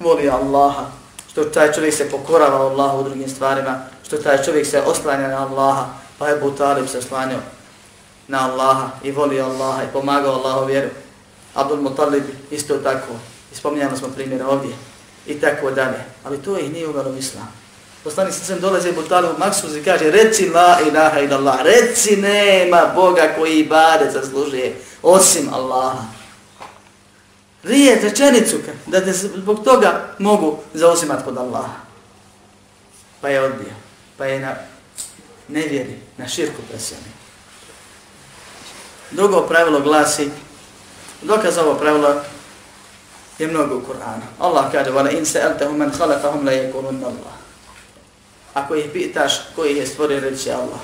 [0.00, 0.86] voli Allaha,
[1.30, 5.46] što taj čovjek se pokorava Allahu u drugim stvarima, što taj čovjek se oslanja na
[5.46, 5.86] Allaha,
[6.18, 7.38] pa je Butalib se oslanio
[8.28, 10.88] na Allaha i voli Allaha i pomagao Allahu vjeru.
[11.54, 13.12] Abdul Mutalib isto tako.
[13.52, 14.70] Ispominjali smo primjera ovdje.
[15.26, 16.04] I tako dalje.
[16.24, 17.52] Ali to ih nije uvelo islam.
[18.04, 21.60] Poslanik se sem dolaze u Butalib u Maksuz i kaže reci la ilaha ila Allah.
[21.62, 26.04] Reci nema Boga koji ibade zaslužuje osim Allaha.
[27.62, 31.76] Rije rečenicu da te zbog toga mogu zauzimat kod Allaha.
[33.20, 33.82] Pa je odbio
[34.22, 34.54] pa je na
[35.48, 37.10] nevjeri, na širku presjeni.
[39.10, 40.30] Drugo pravilo glasi,
[41.21, 42.15] dokaz ovo pravilo
[43.39, 44.25] je mnogo u Kur'anu.
[44.39, 47.35] Allah kaže, وَلَا إِنْ سَأَلْتَهُمْ مَنْ خَلَقَهُمْ لَيَكُلُنَّ اللَّهِ
[48.53, 50.81] Ako ih pitaš koji je stvorio, reći Allah.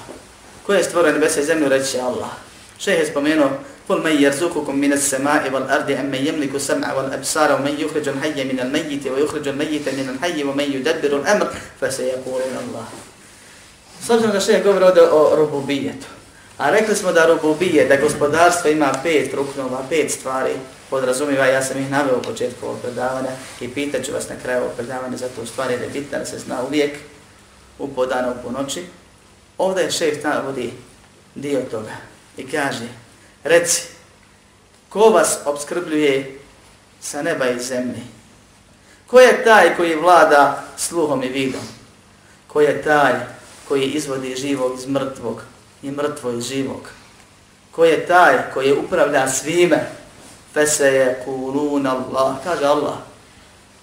[0.65, 2.29] Ko je stvorio nebesa i zemlju, reći Allah.
[2.77, 3.49] Šeh je spomenuo
[3.89, 8.59] قل من يرزقكم من السماء والأرض أم من يملك السمع والأبصار ومن يخرج الحي من
[8.59, 11.47] الميت ويخرج الميت من الحي ومن يدبر الأمر
[11.81, 12.85] فسيقولون الله
[14.03, 16.07] S obzirom da še govori ovdje o rububijetu.
[16.58, 20.52] A rekli smo da rububije, da gospodarstvo ima pet ruknova, pet stvari,
[20.90, 24.60] podrazumiva, ja sam ih naveo u početku ovog predavanja i pitat ću vas na kraju
[24.60, 26.98] ovog predavanja za tu stvari jer je bitno da se zna uvijek,
[27.78, 28.84] u podana, u ponoći.
[29.58, 30.72] Ovdje je šef navodi
[31.34, 31.92] dio toga
[32.36, 32.88] i kaže,
[33.44, 33.82] reci,
[34.88, 36.38] ko vas obskrbljuje
[37.00, 38.02] sa neba i zemlje?
[39.06, 41.68] Ko je taj koji vlada sluhom i vidom?
[42.46, 43.12] Ko je taj
[43.68, 45.42] koji izvodi živog iz mrtvog
[45.82, 46.80] i mrtvo i živog?
[47.70, 49.90] Ko je taj koji upravlja svime?
[50.54, 52.36] Fese je kulun Allah.
[52.44, 52.96] Kaže Allah.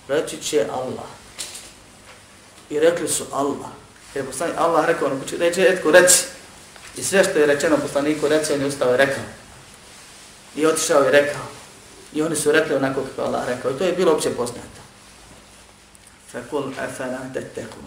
[0.08, 1.10] Reći će Allah.
[2.70, 3.70] I rekli su Allah.
[4.16, 6.24] Jer je poslanik Allah rekao, ono, reći, etko, reći.
[6.98, 9.24] I sve što je rečeno poslaniku, reći, on je ustao i rekao.
[10.56, 11.46] I otišao i rekao.
[12.14, 13.72] I oni su rekli onako kako Allah rekao.
[13.72, 14.82] I to je bilo opće poznato.
[16.32, 17.84] Fekul efena tetekun.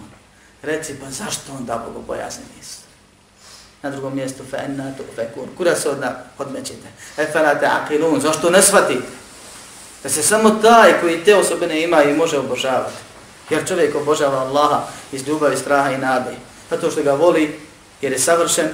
[0.62, 2.87] Reci, pa zašto onda Bogu bojazni nisu?
[3.82, 5.48] Na drugom mjestu, fa enna tu fekun.
[5.56, 6.88] Kuda se odna podmećete?
[7.16, 8.20] Efena te akilun.
[8.20, 9.06] Zašto ne shvatite?
[10.02, 12.96] Da se samo taj koji te osobine ima i može obožavati.
[13.50, 16.30] Jer čovjek obožava Allaha iz ljubavi, straha i nade.
[16.70, 17.60] Zato što ga voli
[18.00, 18.68] jer je savršen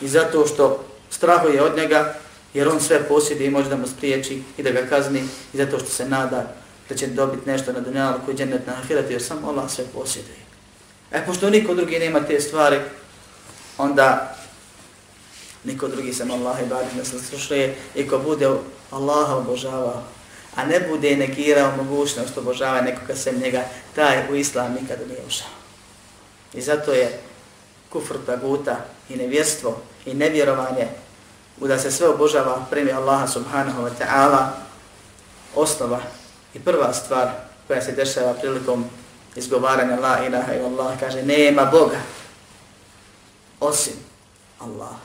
[0.00, 2.14] i zato što strahuje od njega
[2.54, 5.20] jer on sve posjedi i može da mu spriječi i da ga kazni
[5.52, 6.54] i zato što se nada
[6.88, 10.36] da će dobiti nešto na dunjalu koji džennet na ahirati jer samo Allah sve posjeduje.
[11.12, 12.80] E, pošto niko drugi nema te stvari,
[13.78, 14.36] onda
[15.64, 18.50] niko drugi sam Allah i badim da se slušuje i ko bude
[18.90, 20.02] Allaha obožavao,
[20.56, 23.62] a ne bude negirao mogućnost obožava nekoga sem njega,
[23.94, 25.48] taj u islam nikada nije ušao.
[26.54, 27.20] I zato je
[27.90, 28.76] kufr taguta
[29.08, 30.88] i nevjerstvo i nevjerovanje
[31.60, 34.46] u da se sve obožava primi Allaha subhanahu wa ta'ala
[35.54, 36.00] osnova
[36.54, 37.28] i prva stvar
[37.66, 38.84] koja se dešava prilikom
[39.36, 41.98] izgovaranja la ilaha illallah kaže nema Boga
[43.62, 43.94] osim
[44.58, 44.96] Allah.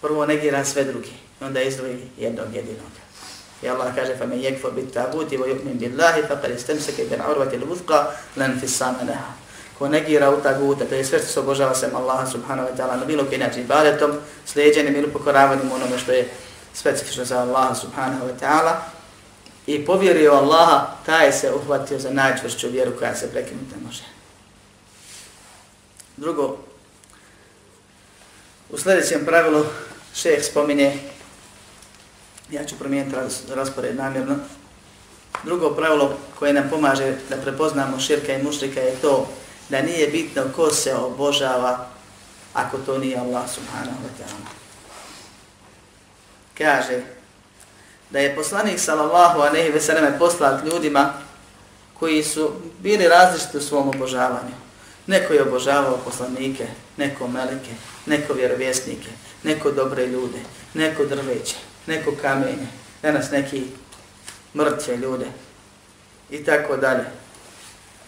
[0.00, 2.90] Prvo negira sve drugi, onda izdvoji jednog jedinog.
[3.62, 7.56] I Allah kaže fa men yekfur bit taguti wa yu'min billahi faqad istamsaka bil urwati
[7.56, 8.04] al wuthqa
[8.36, 9.32] lan fisama laha.
[9.78, 12.96] Ko negira u taguta, to je sve što se obožava sem Allaha subhanahu wa ta'ala
[12.96, 14.12] na bilo koji način ibadetom,
[14.46, 16.28] sleđenim ili pokoravanjem onome što je
[16.74, 18.76] specifično za Allaha subhanahu wa ta'ala,
[19.66, 24.02] i povjerio Allaha, taj se uhvatio za najčvršću vjeru koja se prekinuti ne može.
[26.16, 26.58] Drugo,
[28.72, 29.64] u sljedećem pravilu
[30.14, 30.98] šejh spominje,
[32.50, 33.16] ja ću promijeniti
[33.54, 34.36] raspored namjerno,
[35.44, 39.28] drugo pravilo koje nam pomaže da prepoznamo širka i mušrika je to
[39.68, 41.86] da nije bitno ko se obožava
[42.54, 44.50] ako to nije Allah subhanahu wa ta'ala.
[46.58, 47.02] Kaže,
[48.10, 51.12] da je poslanik sallallahu alejhi ve selleme poslat ljudima
[51.98, 54.69] koji su bili različiti u svom obožavanju.
[55.07, 57.71] Neko je obožavao poslanike, neko melike,
[58.05, 59.09] neko vjerovjesnike,
[59.43, 60.39] neko dobre ljude,
[60.73, 61.55] neko drveće,
[61.87, 62.67] neko kamenje,
[63.01, 63.63] danas neki
[64.55, 65.25] mrtve ljude
[66.29, 67.05] i tako dalje.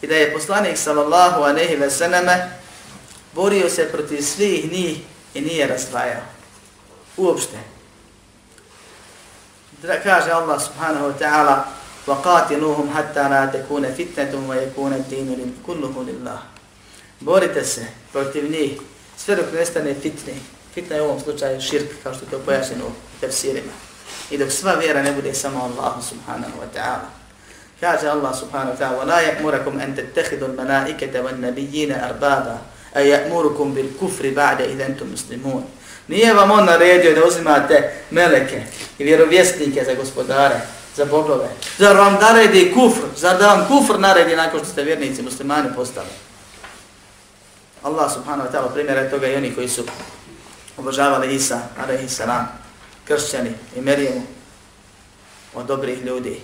[0.02, 2.50] I da je poslanik sallallahu alejhi ve selleme
[3.34, 4.98] borio se protiv svih njih
[5.34, 6.22] i nije razdvajao.
[7.18, 7.58] Uopšte
[10.04, 11.78] kaže Allah subhanahu wa ta'ala
[12.08, 16.40] وَقَاتِلُوهُمْ حَتَّى لَا تَكُونَ فِتْنَةٌ وَيَكُونَ الدِّينُ كُلُّهُ لِلَّهِ
[17.22, 18.72] Borite se protiv njih,
[19.18, 20.34] sve dok nestane fitne.
[20.74, 23.72] Fitna je u ovom slučaju širk, kao što je to pojašnjeno u tefsirima.
[24.32, 27.10] I dok sva vjera ne bude samo Allah subhanahu wa ta'ala.
[27.80, 32.58] Kaže Allah subhanahu wa ta'ala وَلَا يَأْمُرَكُمْ أَن تَتَّخِذُوا الْمَلَائِكَةَ وَالنَّبِيِّينَ أَرْبَابًا
[32.98, 35.64] أَيَأْمُرُكُمْ بِالْكُفْرِ بَعْدَ إِذَا أَنْتُمْ مُسْلِمُونَ
[36.08, 38.62] Nije vam on naredio da uzimate meleke
[38.98, 40.56] i vjerovjesnike za gospodare,
[40.96, 41.50] za bogove.
[41.78, 43.06] Zar vam naredi kufr?
[43.18, 46.08] Zar da vam kufr naredi nakon što ste vjernici muslimani postali?
[47.83, 49.85] Allah subhanahu wa ta'ala primjera toga i oni koji su
[50.77, 52.49] obožavali Isa, alaihi salam,
[53.05, 54.23] kršćani i Merijemu
[55.55, 56.41] od dobrih ljudi.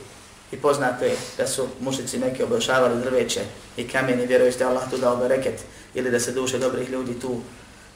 [0.53, 3.41] I poznato je da su mušici neki obožavali drveće
[3.77, 5.61] i kameni, vjeruju da Allah tu dao bereket
[5.95, 7.41] ili da se duše dobrih ljudi tu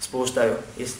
[0.00, 0.94] spuštaju iz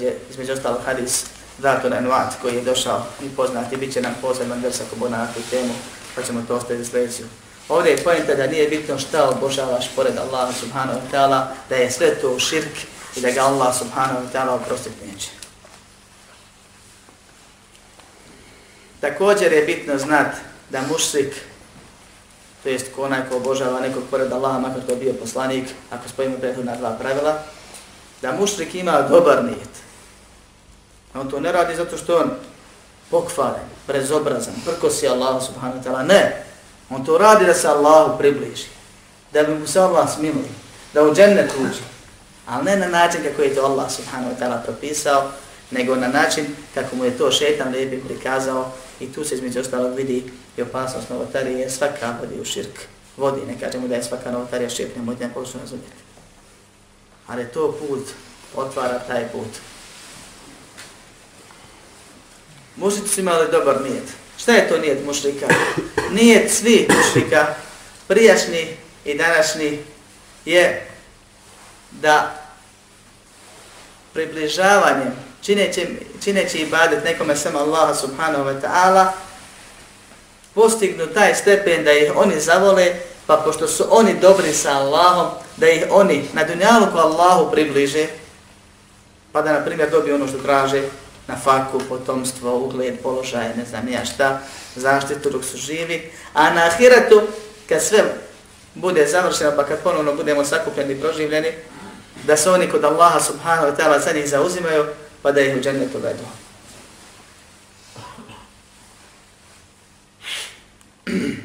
[0.00, 1.24] je između ostalog hadis
[1.58, 5.26] Zatun Enuat koji je došao i poznati, bit će nam poseban vers ako bo na
[5.26, 5.74] tu temu,
[6.14, 7.22] pa ćemo to ostaviti sljedeću.
[7.68, 11.90] Ovdje je pojenta da nije bitno šta obožavaš pored Allaha subhanahu wa ta'ala, da je
[11.90, 12.76] sve to širk
[13.16, 15.28] i da ga Allah subhanahu wa ta'ala oprostiti neće.
[19.00, 20.36] Također je bitno znat
[20.70, 21.34] da mušrik,
[22.62, 26.38] to jest ko onaj ko obožava nekog pored Allaha, makar to bio poslanik, ako spojimo
[26.38, 27.42] prethodna dva pravila,
[28.22, 29.68] da mušrik ima dobar nijet.
[31.14, 32.30] On to ne radi zato što on
[33.10, 36.06] pokvaren, prezobrazan, prkosi Allah subhanahu wa ta'ala.
[36.06, 36.47] Ne.
[36.90, 38.66] On to radi da se Allahu približi.
[39.32, 40.48] Da bi mu se Allah smilio.
[40.94, 41.82] Da u džennet uđe.
[42.46, 45.30] Ali ne na način kako je to Allah subhanahu wa ta'ala propisao,
[45.70, 49.94] nego na način kako mu je to šetan lijepi prikazao i tu se između ostalog
[49.94, 52.80] vidi i opasnost novotarije, svaka vodi u širk.
[53.16, 55.92] Vodi, ne kažemo da je svaka novotarija širk, ne mojte ne počnu razumjeti.
[57.26, 58.06] Ali to put
[58.56, 59.48] otvara taj put.
[62.76, 64.08] Mušici su imali dobar nijet.
[64.38, 65.46] Šta je to nijet mušlika?
[66.10, 67.46] Nijet svi mušlika,
[68.08, 69.78] prijašnji i današnji,
[70.44, 70.86] je
[71.90, 72.34] da
[74.12, 75.86] približavanjem, čineći,
[76.24, 79.06] čineći ibadet nekome sam Allaha subhanahu wa ta'ala,
[80.54, 82.94] postignu taj stepen da ih oni zavole,
[83.26, 88.06] pa pošto su oni dobri sa Allahom, da ih oni na dunjalu ko Allahu približe,
[89.32, 90.82] pa da na primjer dobiju ono što traže,
[91.28, 94.40] na faku, potomstvo, ugled, položaj, ne znam ja šta,
[94.76, 97.22] zaštitu dok su živi, a na ahiretu,
[97.68, 98.04] kad sve
[98.74, 101.52] bude završeno, pa kad ponovno budemo sakupljeni i proživljeni,
[102.26, 104.84] da se oni kod Allaha subhanahu wa ta'ala za njih zauzimaju,
[105.22, 106.24] pa da ih u džennetu vedu.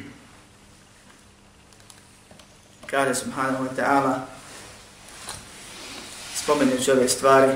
[2.91, 4.19] Kaže subhanahu wa ta'ala,
[6.35, 7.51] spomenući ove stvari,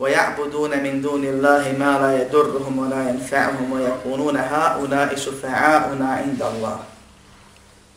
[0.00, 6.78] وَيَعْبُدُونَ مِنْ دُونِ اللَّهِ مَا لَا يَدُرُّهُمْ وَلَا يَنْفَعُهُمْ وَيَقُونُونَ هَؤُلَاءِ شُفَعَاؤُنَا عِنْدَ اللَّهِ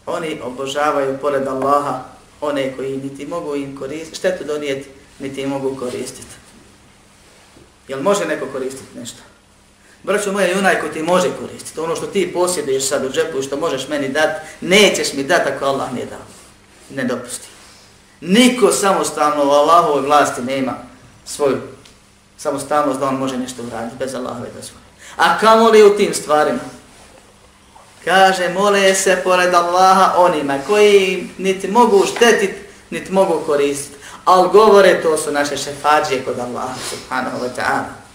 [0.06, 2.04] Oni obožavaju pored Allaha
[2.42, 6.36] one koji niti mogu im koristiti, štetu donijeti, niti im mogu koristiti.
[7.88, 9.20] Jel može neko koristiti nešto?
[10.04, 13.40] Braćo moja, i onaj ko ti može koristiti, ono što ti posjeduješ sad u džepu
[13.40, 16.26] i što možeš meni dati, nećeš mi dati ako Allah nije dao.
[16.90, 17.48] Ne dopusti.
[18.22, 20.74] Niko samostalno u Allahovoj vlasti nema
[21.26, 21.62] svoju
[22.42, 24.84] samostalnost da on može nešto uraditi bez Allahove dozvole.
[25.18, 26.60] A kamo li u tim stvarima?
[28.06, 32.56] Kaže, mole se pored Allaha onima koji niti mogu štetiti,
[32.90, 33.98] niti mogu koristiti.
[34.26, 38.08] Ali govore, to su naše šefađije kod Allaha subhanahu wa ta'ala.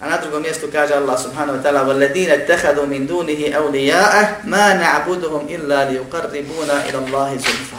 [0.00, 4.74] A na drugom mjestu kaže Allah subhanahu wa ta'ala وَالَّذِينَ اتَّخَذُوا مِنْ دُونِهِ أَوْلِيَاءَ مَا
[4.74, 7.70] نَعْبُدُهُمْ إِلَّا لِيُقَرِّبُونَ إِلَى اللَّهِ زُلْفَ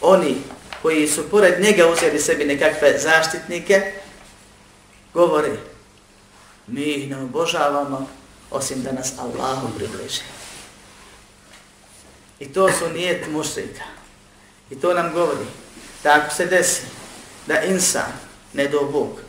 [0.00, 0.42] Oni
[0.81, 3.91] koji su pored njega uzeli sebi nekakve zaštitnike,
[5.13, 5.51] govori,
[6.67, 8.09] mi ih ne obožavamo
[8.51, 10.21] osim da nas Allahu približe.
[12.39, 13.83] I to su nijet mušrika.
[14.69, 15.45] I to nam govori
[16.03, 16.81] da ako se desi
[17.47, 18.11] da insan,
[18.53, 19.21] ne do Bog,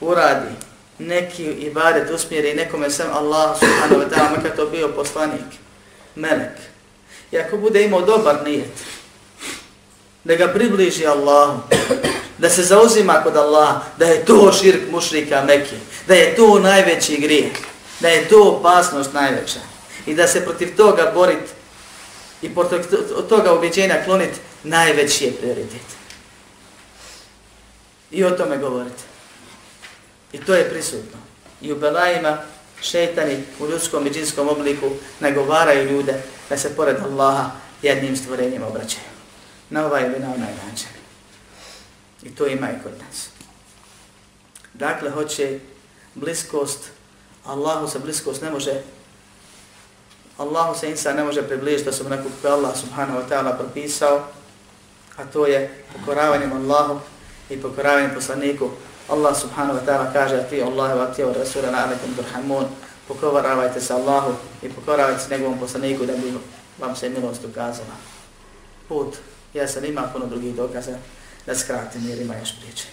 [0.00, 0.54] uradi
[0.98, 5.44] neki ibadet usmjeri nekome sam Allah subhanahu wa ta'ala, makar to bio poslanik,
[6.14, 6.58] melek.
[7.32, 8.72] I ako bude imao dobar nijet,
[10.24, 11.60] da ga približi Allahu,
[12.38, 15.76] da se zauzima kod Allaha, da je to širk mušrika Mekke,
[16.08, 17.52] da je to najveći grijeh,
[18.00, 19.60] da je to opasnost najveća
[20.06, 21.48] i da se protiv toga borit
[22.42, 22.78] i protiv
[23.28, 24.30] toga ubjeđenja klonit
[24.62, 25.86] najveći je prioritet.
[28.10, 29.02] I o tome govorite.
[30.32, 31.18] I to je prisutno.
[31.62, 32.38] I u Belajima
[32.82, 36.14] šetani u ljudskom i džinskom obliku nagovaraju ljude
[36.48, 37.50] da se pored Allaha
[37.82, 39.11] jednim stvorenjem obraćaju.
[39.72, 40.88] Na ovaj ili na onaj način.
[42.22, 43.28] I to ima i kod nas.
[44.74, 45.58] Dakle, hoće
[46.14, 46.90] bliskost,
[47.44, 48.82] Allahu se bliskost ne može,
[50.38, 54.22] Allahu se insan ne može približiti da su neko koje Allah subhanahu wa ta'ala propisao,
[55.16, 57.00] a to je pokoravanjem Allahu
[57.50, 58.70] i pokoravanjem poslaniku.
[59.08, 62.64] Allah subhanahu wa ta'ala kaže, ti Allahu wa ti wa rasula na alaikum durhamun,
[63.08, 66.32] pokoravajte se Allahu i pokoravajte se njegovom poslaniku da bi
[66.78, 67.96] vam se milost ukazala.
[68.88, 69.16] Put,
[69.54, 70.92] ja sam ima puno drugih dokaza,
[71.46, 72.84] da skratim jer ima još priče.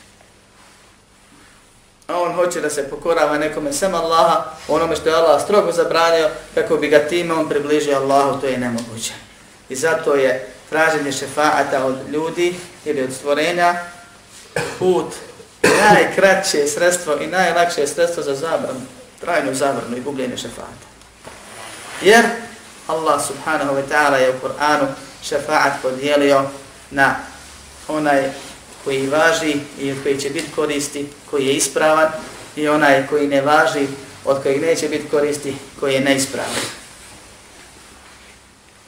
[2.08, 6.30] A on hoće da se pokorava nekome sem Allaha, onome što je Allah strogo zabranio,
[6.56, 9.14] kako bi ga time on približio Allahu, to je nemoguće.
[9.70, 13.76] I zato je traženje šefaata od ljudi ili od stvorenja
[14.80, 15.14] put
[15.64, 18.82] najkraće sredstvo i najlakše sredstvo za zabranu,
[19.22, 20.90] trajnu zabranu i gubljenje šefaata.
[22.02, 22.26] Jer
[22.88, 24.88] Allah subhanahu wa ta'ala je u Kur'anu
[25.24, 26.46] šefaat podijelio
[26.92, 27.16] na
[27.88, 28.32] onaj
[28.84, 32.12] koji važi i koji će biti koristi, koji je ispravan
[32.56, 33.88] i onaj koji ne važi,
[34.26, 36.56] od kojeg neće biti koristi, koji je neispravan.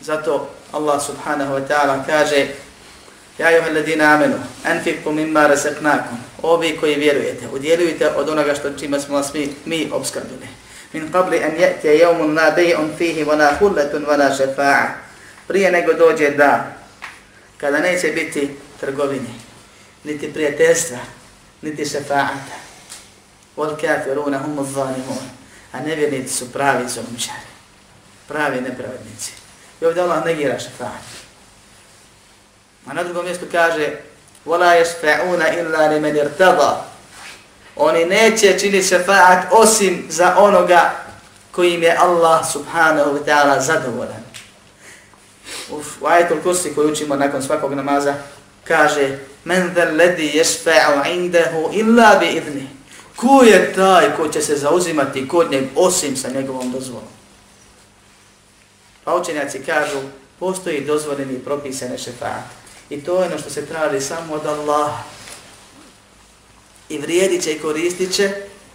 [0.02, 2.47] Zato Allah subhanahu wa ta'ala kaže
[3.38, 4.36] Ja juha ladina amenu,
[4.66, 9.89] anfiku mimma rasaknakum, ovi koji vjerujete, udjelujte od onoga što čima smo vas mi, mi
[9.93, 10.47] obskrbili.
[10.93, 14.88] Min qabli an ya'ti yawmun la bay'un fihi wa la khullatun wa la shafa'a.
[15.47, 16.81] Prije nego dođe da
[17.61, 19.35] kada neće biti trgovine,
[20.05, 20.99] niti prijateljstva,
[21.62, 22.57] niti šefaata.
[23.57, 25.31] Wal kafiruna humu zalimun.
[25.72, 27.47] A nevjernici su pravi zulumčari.
[28.29, 29.33] Pravi nepravednici.
[29.81, 31.03] I ovdje Allah negira šefaat.
[32.87, 33.97] A na drugom mjestu kaže
[34.47, 36.77] وَلَا يَشْفَعُونَ إِلَّا لِمَنِ ارْتَضَى
[37.77, 40.91] Oni neće činiti šefaat osim za onoga
[41.53, 44.24] kojim je Allah subhanahu wa ta'ala zadovoljan.
[46.01, 48.15] U ajetul kursi koji učimo nakon svakog namaza
[48.63, 52.67] kaže Men dhe ledi yashfa'u indahu illa bi idni.
[53.15, 57.07] Ko je taj ko će se zauzimati kod njeg osim sa njegovom dozvolom?
[59.03, 59.97] Pa učenjaci kažu,
[60.39, 62.43] postoji dozvoljeni propisane šefaat.
[62.89, 65.03] I to je ono što se traži samo od Allaha.
[66.89, 68.32] I vrijedit će i koristit će,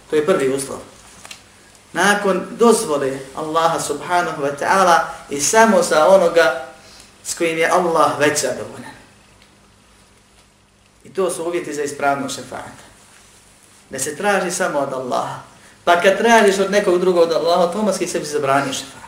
[0.09, 0.79] to je prvi uslov.
[1.93, 6.65] Nakon dozvole Allaha subhanahu wa ta'ala i samo za onoga
[7.27, 8.97] s kojim je Allah već zadovoljan.
[11.03, 12.87] I to su uvjeti za ispravno šefata.
[13.89, 15.39] Da se traži samo od Allaha.
[15.83, 19.07] Pa kad tražiš od nekog drugog od Allaha, automatski sebi zabranio šefat.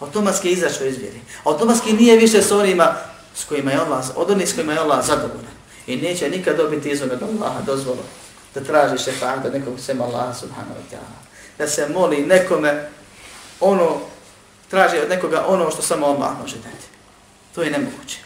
[0.00, 1.20] Automatski izašao iz vjeri.
[1.44, 2.96] Automatski nije više s onima
[3.34, 5.56] s kojima je Allah, od onih s kojima je Allah zadovoljan.
[5.86, 8.02] I neće nikad dobiti izom od Allaha dozvolu
[8.54, 11.18] da traži šefata nekog sem Allaha subhanahu wa ta'ala.
[11.58, 12.88] Da se moli nekome
[13.60, 14.00] ono,
[14.70, 16.95] traži od nekoga ono što samo Allah može dati.
[17.56, 18.18] To je nemoguće.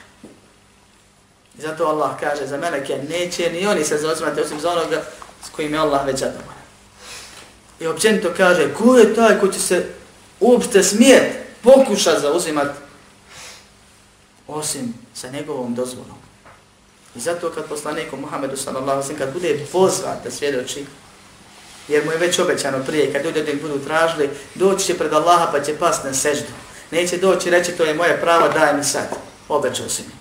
[1.59, 5.03] I zato Allah kaže za meleke, neće ni oni se zauzimati osim za onoga
[5.47, 6.65] s kojim je Allah već zadovoljan.
[7.81, 9.87] I općenito kaže, ko je taj ko će se
[10.41, 12.79] uopšte smijet pokuša zauzimati
[14.49, 16.19] osim sa njegovom dozvolom.
[17.15, 20.87] I zato kad poslaniku Muhammedu sallallahu alaihi kad bude pozvan da svjedoči,
[21.89, 25.61] jer mu je već obećano prije, kad ljudi budu tražili, doći će pred Allaha pa
[25.61, 26.53] će past na seždu.
[26.91, 29.09] Neće doći reći to je moje pravo, daj mi sad.
[29.49, 30.21] Obećao si mi.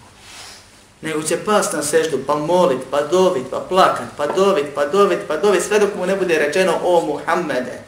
[1.01, 5.19] Nego će pas na seždu, pa molit, pa dovit, pa plakat, pa dovit, pa dovit,
[5.27, 7.81] pa dovit, sve dok mu ne bude rečeno o Muhammede.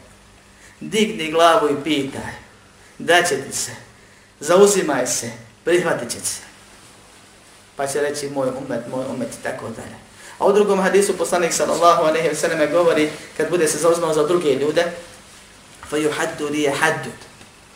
[0.79, 2.31] Digni glavu i pitaj.
[2.97, 3.71] Da će ti se.
[4.39, 5.31] Zauzimaj se.
[5.63, 6.41] Prihvatit će se.
[7.75, 9.95] Pa će reći moj umet, moj umet i tako dalje.
[10.37, 14.23] A u drugom hadisu poslanik sallallahu alejhi ve selleme govori kad bude se zauzmao za
[14.23, 14.85] druge ljude
[15.89, 17.30] fa yuhaddu li yahaddud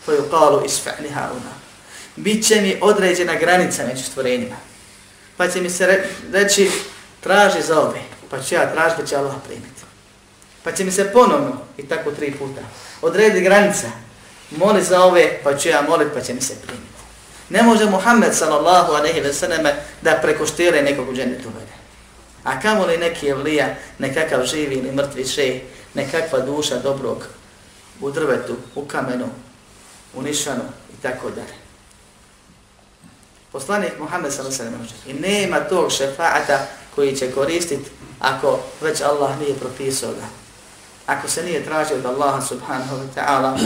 [0.05, 1.51] fa yuqalu isfa'ni hauna.
[2.15, 4.55] Biće mi određena granica među stvorenjima.
[5.37, 6.71] Pa će mi se reći
[7.19, 7.99] traži za ove,
[8.29, 9.81] pa ću ja tražiti, pa će Allah primiti.
[10.63, 12.61] Pa će mi se ponovno, i tako tri puta,
[13.01, 13.87] odredi granica,
[14.51, 16.95] moli za ove, pa ću ja molit, pa će mi se primiti.
[17.49, 21.75] Ne može Muhammed sallallahu aleyhi ve selleme da prekoštire nekog u džennetu vede.
[22.43, 25.61] A kamo li neki evlija, nekakav živi ili mrtvi šej,
[25.93, 27.27] nekakva duša dobrog
[28.01, 29.25] u drvetu, u kamenu,
[30.15, 30.21] u
[30.93, 31.55] i tako dalje.
[33.51, 37.89] Poslanik Muhammed sallallahu alejhi ve sellem i nema tog šefaata koji će koristiti
[38.19, 40.27] ako već Allah nije propisao ga.
[41.05, 43.57] Ako se nije tražio od Allaha subhanahu wa ta'ala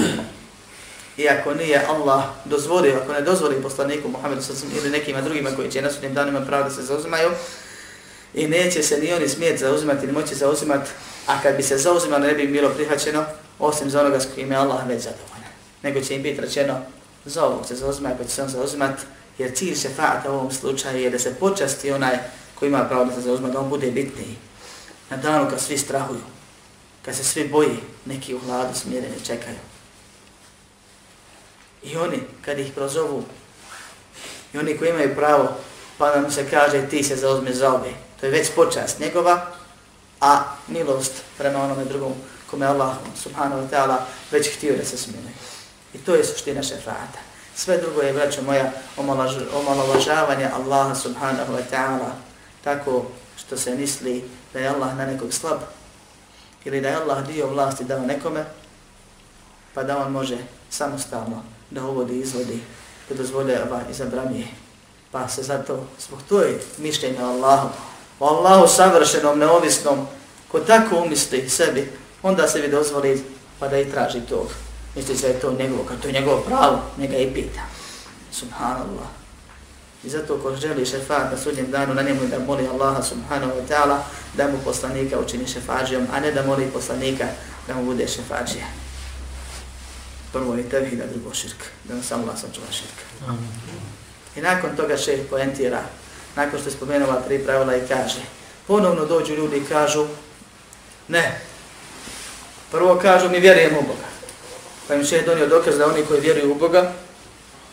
[1.17, 5.71] i ako nije Allah dozvolio, ako ne dozvoli poslaniku Muhammedu sallallahu ili nekima drugima koji
[5.71, 7.29] će na sudnjem danima pravo da se zauzimaju
[8.33, 10.89] i neće se ni oni smijeti zauzimati, ni moći zauzimati,
[11.27, 13.25] a kad bi se zauzimali ne bi bilo prihvaćeno
[13.59, 15.38] osim za onoga s kojim je Allah već zadovoljan.
[15.83, 16.81] Nego će im biti rečeno
[17.25, 19.03] za ovog se zauzimaju, pa će se on zauzimati
[19.39, 22.17] Jer cilj šefata u ovom slučaju je da se počasti onaj
[22.55, 24.35] koji ima pravo da se zauzme, da on bude bitniji.
[25.09, 26.21] Na danu kad svi strahuju,
[27.05, 29.57] kad se svi boji, neki u hladu smjerene čekaju.
[31.83, 33.23] I oni, kad ih prozovu,
[34.53, 35.49] i oni koji imaju pravo,
[35.97, 37.89] pa nam se kaže ti se zauzme za obe.
[38.19, 39.45] To je već počast njegova,
[40.21, 42.13] a milost prema onome drugom
[42.51, 43.97] kome Allah subhanahu wa ta'ala
[44.31, 45.33] već htio da se smjenuje.
[45.93, 47.19] I to je suština šefata.
[47.55, 48.71] Sve drugo je, braćo moja,
[49.53, 52.11] omalovažavanje Allaha subhanahu wa ta'ala
[52.63, 53.05] tako
[53.37, 55.59] što se misli da je Allah na nekog slab
[56.65, 58.45] ili da je Allah dio vlasti dao nekome
[59.73, 60.37] pa da on može
[60.69, 62.59] samostalno da uvodi i izvodi
[63.09, 64.47] da dozvoljava i zabranije.
[65.11, 67.69] Pa se zato zbog to je mišljenje Allahu,
[68.19, 70.07] o Allahu savršenom, neovisnom,
[70.51, 71.91] ko tako umisli sebi,
[72.23, 73.23] onda se vi dozvoli
[73.59, 74.68] pa da i traži tog
[74.99, 77.61] misli se je to njegovo, kad to je njegovo pravo, njega i pita.
[78.31, 79.07] Subhanallah.
[80.03, 83.67] I zato ko želi šefat na sudnjem danu, na njemu da moli Allaha subhanahu wa
[83.69, 83.97] ta'ala,
[84.37, 87.25] da mu poslanika učini šefađijom, a ne da moli poslanika
[87.67, 88.65] da mu bude šefađija.
[90.33, 91.63] Prvo je tevhid, a drugo širk.
[91.83, 92.99] Da nam sam Allah sačuva širk.
[94.35, 95.81] I nakon toga šeh poentira,
[96.35, 98.21] nakon što je spomenula tri pravila i kaže,
[98.67, 100.07] ponovno dođu ljudi i kažu,
[101.07, 101.41] ne,
[102.71, 104.08] prvo kažu mi vjerujemo u Boga.
[104.89, 106.91] Pa im šeh donio dokaz da oni koji vjeruju u Boga,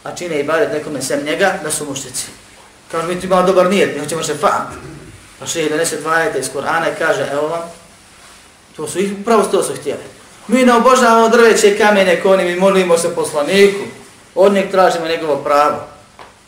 [0.05, 2.27] a čine i badet nekome sem njega, da su muštici.
[2.91, 4.77] Kažu mi ti imamo dobar nijet, mi hoćemo šefat.
[5.39, 7.63] Pa še donese dva ajeta iz Korana i kaže, evo vam,
[8.77, 10.05] to su ih, upravo to su htjeli.
[10.49, 13.85] Mi ne obožavamo drveće i kamene koni, mi molimo se poslaniku,
[14.35, 15.96] od njeg tražimo njegovo pravo.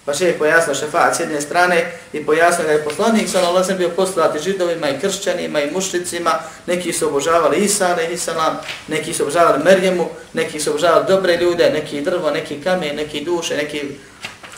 [0.08, 1.82] Pa še je pojasno šefaat s jedne strane
[2.16, 6.32] i pojasno da je poslanik sa nalazem bio poslati židovima i kršćanima i mušlicima,
[6.66, 8.56] neki su obožavali Isa, ne Isalam,
[8.88, 13.56] neki su obožavali Merjemu, neki su obožavali dobre ljude, neki drvo, neki kamen, neki duše,
[13.56, 13.82] neki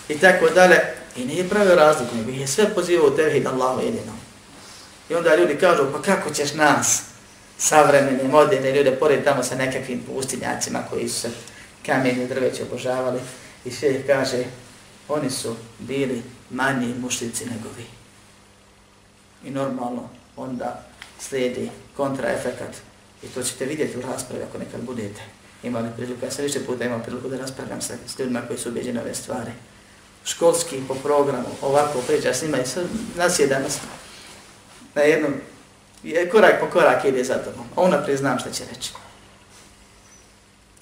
[0.08, 0.80] i tako dalje.
[1.16, 4.20] I nije pravio razliku, nego je sve pozivao u tevhid Allahu jedinom.
[5.08, 7.02] I onda ljudi kažu, pa kako ćeš nas,
[7.58, 11.28] savremene, moderne ljude, pored tamo sa nekakvim pustinjacima koji su se
[11.86, 13.20] kamenje drveće obožavali.
[13.64, 14.44] I sve kaže,
[15.10, 17.86] oni su bili manji mušlici nego vi.
[19.48, 20.82] I normalno onda
[21.18, 22.76] slijedi kontraefekat.
[23.22, 25.22] I to ćete vidjeti u raspravi ako nekad budete
[25.62, 26.24] imali priliku.
[26.24, 29.50] Ja sam više puta imao priliku da raspravljam sa ljudima koji su ubeđeni ove stvari.
[30.24, 32.84] Školski po programu, ovako priča s njima i sad
[33.16, 33.62] nasjedam
[34.94, 35.34] na jednom,
[36.02, 37.66] je, korak po korak ide za tobom.
[37.76, 38.92] A unaprijed znam šta će reći.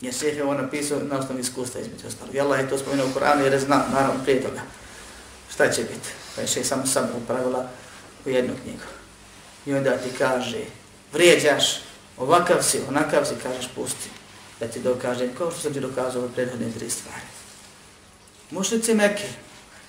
[0.00, 2.34] Jer šeh je ovo napisao na osnovu iskustva između ostalog.
[2.34, 4.60] I Allah je to spomenuo u Koranu jer je zna, naravno, prije toga.
[5.50, 6.08] Šta će biti?
[6.36, 7.68] Pa je šeh samo sam upravila
[8.26, 8.84] u jednu knjigu.
[9.66, 10.60] I onda ti kaže,
[11.12, 11.80] vrijeđaš,
[12.16, 14.10] ovakav si, onakav si, kažeš, pusti.
[14.60, 17.22] Da ti dokažem, kao što sam ti dokazao ove prethodne tri stvari.
[18.50, 19.28] Mušnici Mekke,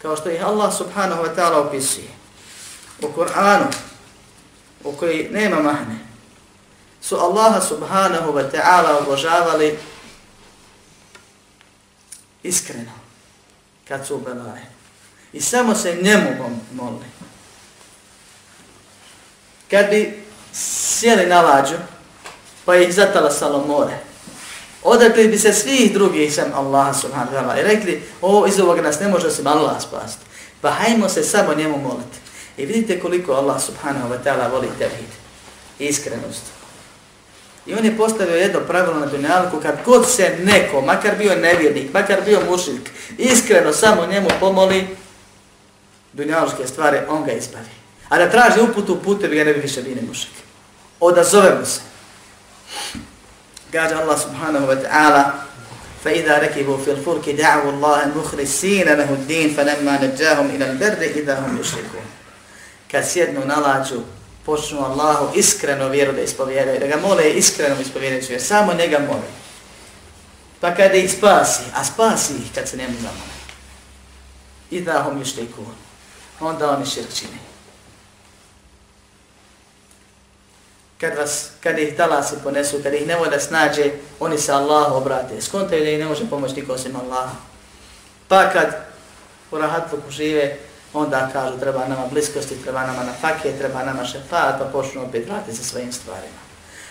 [0.01, 2.07] kao što ih Allah subhanahu wa ta'ala opisuje,
[3.01, 3.65] u Koranu,
[4.83, 5.99] u koji nema mahne,
[7.01, 9.77] su Allaha subhanahu wa ta'ala obožavali
[12.43, 12.91] iskreno
[13.87, 14.65] kad su ubelaje.
[15.33, 16.29] I samo se njemu
[16.73, 17.05] molili.
[19.69, 20.23] Kad bi
[20.53, 21.75] sjeli na lađu,
[22.65, 23.99] pa ih zatala salo more,
[24.83, 28.81] odakli bi se svih drugih sem Allaha subhanahu wa ta'ala i rekli, o, iz ovoga
[28.81, 30.25] nas ne može se Allah spasti.
[30.61, 32.17] Pa hajmo se samo njemu moliti.
[32.57, 35.09] I vidite koliko Allah subhanahu wa ta'ala voli tevhid.
[35.79, 36.58] Iskrenost.
[37.68, 41.92] I on je postavio jedno pravilo na dunjalku, kad god se neko, makar bio nevjernik,
[41.92, 44.86] makar bio mušik, iskreno samo njemu pomoli
[46.12, 47.74] dunjaluške stvari, on ga izbavi.
[48.08, 50.32] A da traži uputu u putevi, ja ne bi više bine mušik.
[51.00, 51.80] Odazovemo se.
[53.72, 55.44] Gađa Allah subhanahu wa ta'ala,
[56.04, 61.60] فإذا ركبوا في الفلك دعوا الله مخلصين له الدين فلما نجاهم إلى البر إذا هم
[61.60, 62.04] يشركون.
[62.92, 64.00] Kad sjednu na lađu,
[64.45, 69.27] počnu Allahu iskreno vjeru da ispovjedaju, da ga mole iskreno ispovjedaju, jer samo njega mole.
[70.59, 73.39] Pa kada ih spasi, a spasi ih kad se njemu zamole.
[74.71, 75.65] I da hom još teku,
[76.39, 77.39] onda oni širk čini.
[80.97, 85.41] Kad, vas, kad ih talasi ponesu, kad ih ne da snađe, oni se Allahu obrate.
[85.41, 87.35] Skontaju da ih ne može pomoći niko osim Allaha.
[88.27, 88.85] Pa kad
[89.51, 90.57] u rahatluku žive,
[90.93, 95.27] onda kažu treba nama bliskosti, treba nama na fakije, treba nama šefat, pa počnu opet
[95.27, 96.39] vratiti sa svojim stvarima.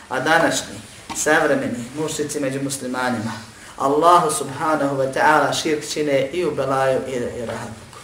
[0.08, 0.74] A današnji,
[1.16, 3.32] savremeni mušici među muslimanima,
[3.76, 7.98] Allahu subhanahu wa ta'ala širk čine i u Belaju i, i Rahadbuku.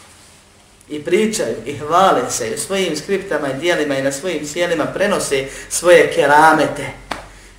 [0.88, 4.86] I pričaju, i hvale se, i u svojim skriptama i dijelima i na svojim sjelima
[4.86, 6.86] prenose svoje keramete,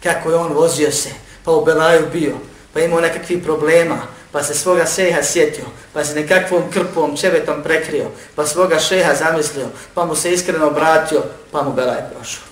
[0.04, 1.10] kako je on vozio se,
[1.44, 2.34] pa u Belaju bio,
[2.74, 4.02] pa imao nekakvih problema,
[4.36, 9.68] pa se svoga šeha sjetio, pa se nekakvom krpom, čevetom prekrio, pa svoga šeha zamislio,
[9.94, 12.44] pa mu se iskreno obratio, pa mu belaj prošao.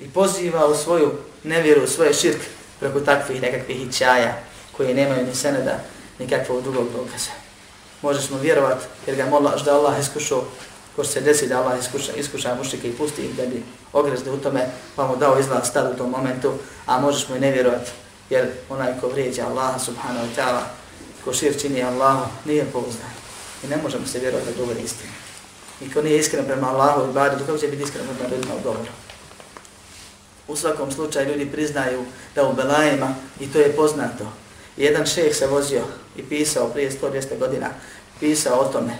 [0.00, 1.12] I poziva u svoju
[1.44, 2.40] nevjeru, u svoje širk,
[2.80, 4.38] preko takvih nekakvih hićaja,
[4.76, 5.78] koji nemaju ni seneda,
[6.18, 7.30] nikakvog drugog dokaza.
[8.02, 10.44] Možeš mu vjerovat, jer ga molaš da Allah iskušao,
[10.96, 13.62] ko se desi da Allah iskuša, iskuša mušike i pusti ih da bi
[13.92, 16.52] ogrezli u tome, pa mu dao izlaz tad u tom momentu,
[16.86, 18.03] a možeš mu i ne vjerovat,
[18.34, 20.62] jer onaj ko vrijeđa Allaha subhanahu wa ta'ala,
[21.24, 23.10] ko šir čini Allahu, nije pouzdan.
[23.64, 25.12] I ne možemo se vjerovati da govori istinu.
[25.80, 28.62] I ko nije iskren prema Allahu i badu, kako će biti iskren prema ljudima u
[28.62, 28.90] govoru?
[30.48, 32.04] U svakom slučaju ljudi priznaju
[32.34, 34.32] da u Belajima, i to je poznato,
[34.76, 35.82] jedan šeh se vozio
[36.16, 37.70] i pisao prije 100-200 godina,
[38.20, 38.98] pisao o tome,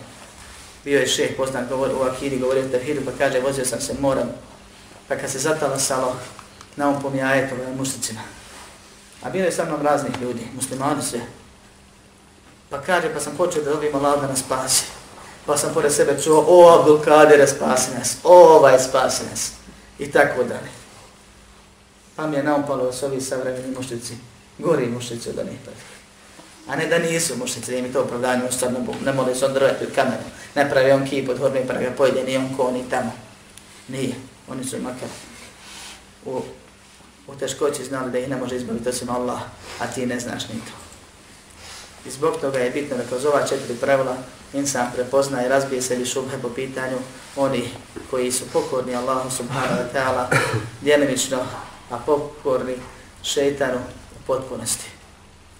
[0.84, 3.94] bio je šeh poznat govor, u Akidi, govorio o Tevhidu, pa kaže, vozio sam se
[4.00, 4.28] moram,
[5.08, 6.16] pa kad se zatalasalo,
[6.76, 8.20] na on pomijaje mušicima,
[9.24, 11.20] A bilo je sa mnom raznih ljudi, muslimani sve.
[12.70, 14.84] Pa kaže, pa sam počeo da dobim Allah da nas spasi.
[15.46, 19.52] Pa sam pored sebe čuo, o Abdul Kadir, spasi nas, o ovaj spasi nas.
[19.98, 20.70] I tako dalje.
[22.16, 24.14] Pa mi je naumpalo s ovi savremeni muštici,
[24.58, 25.94] gori muštici od onih prvih.
[26.68, 29.52] A ne da nisu muštici, da im je to opravdanje, stvarno ne moli se on
[29.52, 30.24] drvati od kamenu.
[30.54, 33.12] Ne pravi on kip od horme, pa ga pojede, ni on ko, ni tamo.
[33.88, 34.14] Nije,
[34.48, 35.08] oni su makar
[36.24, 36.42] u
[37.26, 39.40] u teškoći znali da ih ne može izbaviti osim Allah,
[39.80, 40.72] a ti ne znaš ni to.
[42.08, 44.16] I zbog toga je bitno da kroz ova četiri pravila
[44.52, 46.96] insan prepozna i razbije se li šubhe po pitanju
[47.36, 47.68] oni
[48.10, 50.36] koji su pokorni Allahu subhanahu wa ta'ala
[50.80, 51.38] djelimično,
[51.90, 52.74] a pokorni
[53.22, 53.78] šeitanu
[54.12, 54.86] u potpunosti.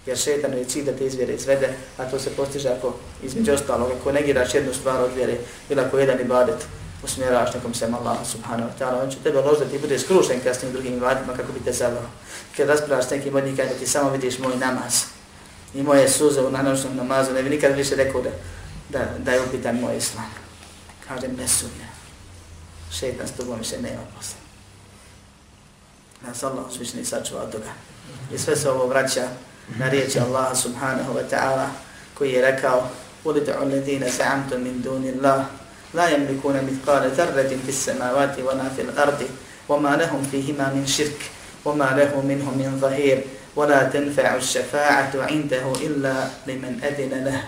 [0.06, 3.90] Jer šeitanu je cilj da te izvjere izvede, a to se postiže ako između ostalog,
[4.00, 5.36] ako negiraš jednu stvar od vjere,
[5.68, 6.66] ili ako jedan ibadet
[7.04, 10.40] usmjeraš nekom sem Allah subhanahu wa ta'ala, on će tebe ložiti da ti bude skrušen
[10.40, 12.02] kasnim drugim ibadima kako bi te zavao.
[12.56, 14.94] Kad raspravaš s nekim od njih, kada ti samo vidiš moj namaz
[15.74, 18.30] i moje suze u nanočnom namazu, ne bi nikad više rekao da,
[18.88, 20.30] da, da je upitan moj islam.
[21.08, 21.88] Kažem, ne sumnja.
[22.92, 24.36] Šeitan s tobom više nema posla.
[26.26, 27.72] Nas Allah uzvišni sačuva od toga.
[28.34, 29.28] I sve se ovo vraća
[29.78, 31.66] na riječi Allaha subhanahu wa ta'ala
[32.14, 32.88] koji je rekao
[33.24, 35.46] Ulidu alladine sa'amtu min duni Allah
[35.94, 39.26] la yamlikuna mithqala dharratin fis samawati wa في fil ardi
[39.68, 41.16] wa ma lahum fihima min shirk
[41.64, 43.24] wa ma lahu minhum min zahir
[43.56, 47.46] wa la tanfa'u ash-shafa'atu 'indahu illa liman adina lahu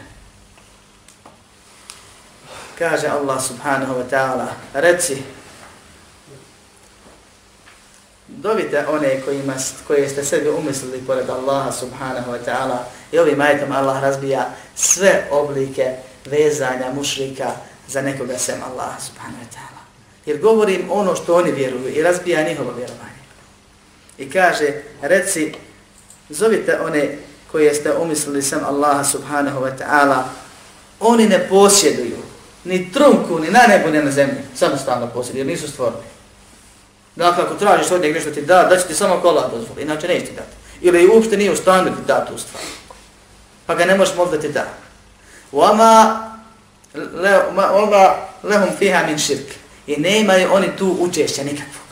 [2.76, 5.16] Kaže Allah subhanahu wa ta'ala, reci,
[8.28, 9.56] dovite one kojima,
[9.88, 15.24] koje ste sebi umislili pored Allaha subhanahu wa ta'ala i ovim ajetom Allah razbija sve
[15.30, 17.50] oblike vezanja mušrika
[17.88, 19.82] za nekoga sem Allah subhanahu wa ta'ala.
[20.26, 23.22] Jer govorim ono što oni vjeruju i razbija njihovo vjerovanje.
[24.18, 25.54] I kaže, reci,
[26.28, 27.18] zovite one
[27.52, 30.22] koje ste umislili sem Allaha subhanahu wa ta'ala,
[31.00, 32.16] oni ne posjeduju
[32.64, 35.98] ni trunku, ni na nebu, ni na zemlji, samostalno posjeduju, jer nisu stvorni.
[37.16, 40.08] Dakle, ako tražiš od njeg nešto ti da, da će ti samo kola dozvoli, inače
[40.08, 40.56] neće ti dati.
[40.80, 42.62] Ili uopšte nije u stanju ti da tu stvar.
[43.66, 44.66] Pa ga ne možeš moliti da ti da.
[45.52, 46.35] Wama
[46.96, 47.40] le,
[48.42, 49.46] lehum fiha min širk.
[49.86, 51.86] I nemaju oni tu učešća nikakvog.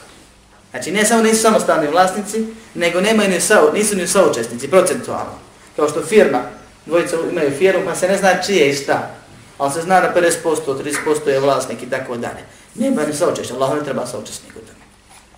[0.71, 5.39] Znači, ne samo nisu samostalni vlasnici, nego nemaju ni sa, nisu ni saučesnici, procentualno.
[5.77, 6.43] Kao što firma,
[6.87, 9.11] dvojica imaju firmu, pa se ne zna čije i šta.
[9.59, 12.45] Ali se zna da 50%, 30% je vlasnik i tako dalje.
[12.75, 14.85] Nema ni saučešća, Allah ne treba saučesnik u tome.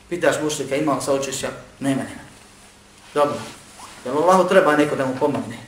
[0.08, 1.48] Pitaš mušlika, ima li saučešća?
[1.80, 2.26] Nema, nema.
[3.14, 3.38] Dobro.
[4.04, 5.58] Jer Allahu treba neko da mu pomogne.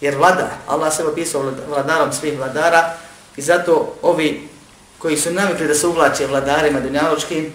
[0.00, 2.94] Jer vlada, Allah se opisao vladarom svih vladara
[3.36, 4.48] i zato ovi
[4.98, 7.52] koji su navikli da se uvlače vladarima dunjaločkim,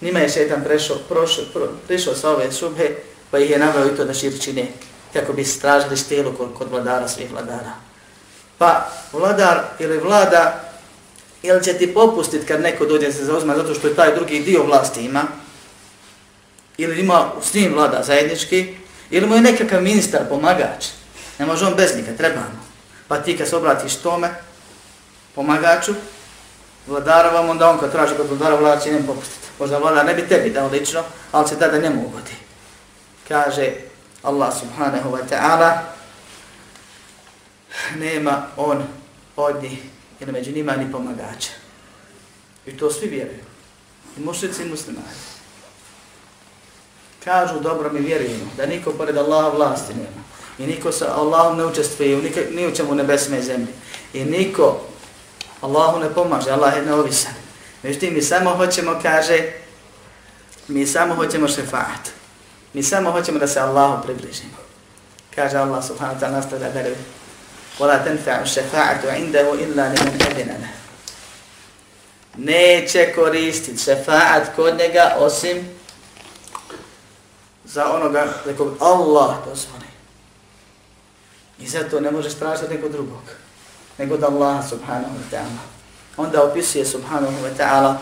[0.00, 2.90] njima je šetan prešao, prošao, pro, prišao sa ove šubhe,
[3.30, 4.66] pa ih je naveo i to da širčine,
[5.12, 7.72] kako bi stražili štelu kod, kod vladara svih vladara.
[8.58, 10.70] Pa vladar ili vlada,
[11.42, 14.62] ili će ti popustit kad neko dođe se zauzma zato što je taj drugi dio
[14.62, 15.22] vlasti ima,
[16.78, 18.74] ili ima s njim vlada zajednički,
[19.10, 20.86] ili mu je nekakav ministar, pomagač.
[21.38, 22.66] Ne može on bez njega, trebamo.
[23.08, 24.30] Pa ti kad se obratiš tome,
[25.36, 25.94] pomagaču,
[26.86, 29.46] vladara vam, onda on kad traži kod vladara, vladar će njemu popustiti.
[29.58, 32.34] Možda vladar ne bi tebi dao lično, ali će tada njemu ugodi.
[33.28, 33.72] Kaže
[34.22, 35.78] Allah subhanahu wa ta'ala,
[37.96, 38.82] nema on
[39.36, 39.78] od njih,
[40.20, 41.50] jer među njima ni pomagača.
[42.66, 43.44] I to svi vjeruju.
[44.16, 45.36] I mušnici i muslimani
[47.26, 50.22] kažu dobro mi vjerujemo da niko pored Allaha vlasti nema
[50.58, 53.72] i niko sa Allahom ne učestvuje ni u čemu nebesme zemlji
[54.12, 54.80] i niko
[55.61, 57.33] Allahu ne pomaže, Allah je neovisan.
[57.83, 59.51] Međutim, mi samo hoćemo, kaže,
[60.67, 62.09] mi samo hoćemo šefaat.
[62.73, 64.57] Mi samo hoćemo da se Allahu približimo.
[65.35, 66.95] Kaže Allah subhanahu wa ta'ala nastavlja da revi.
[67.79, 70.51] وَلَا تَنْفَعُ شَفَاعَةُ عِنْدَهُ إِلَّا لِمَنْ أَدِنَ
[72.37, 75.69] Neće koristiti šefaat kod njega osim
[77.65, 79.91] za onoga za kog Allah dozvoli.
[81.59, 83.21] I zato ne možeš tražiti nekog drugog,
[83.98, 85.62] nego da Allaha subhanahu wa ta'ala.
[86.16, 87.98] Onda opisuje subhanahu wa ta'ala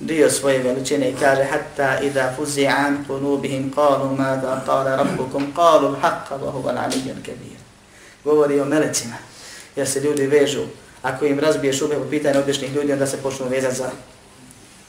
[0.00, 6.36] dio svoje veličine i kaže hatta idha fuzi'an kunubihim qalu mada qala rabbukum qalu l'haqqa
[6.40, 7.58] wa huwa l'aliyyun kabir.
[8.24, 9.16] Govori o melecima,
[9.76, 10.64] jer se ljudi vežu,
[11.02, 13.90] ako im razbiješ ube po pitanju običnih ljudi, onda se počnu vezati za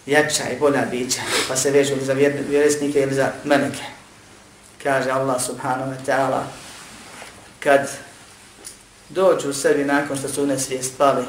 [0.05, 2.13] jača i bolja bića, pa se vežu za
[2.49, 3.95] vjeresnike ili za meleke
[4.85, 6.45] kaže Allah subhanahu wa ta'ala,
[7.57, 7.89] kad
[9.09, 11.25] dođu sebi nakon što su u nesvijest pali,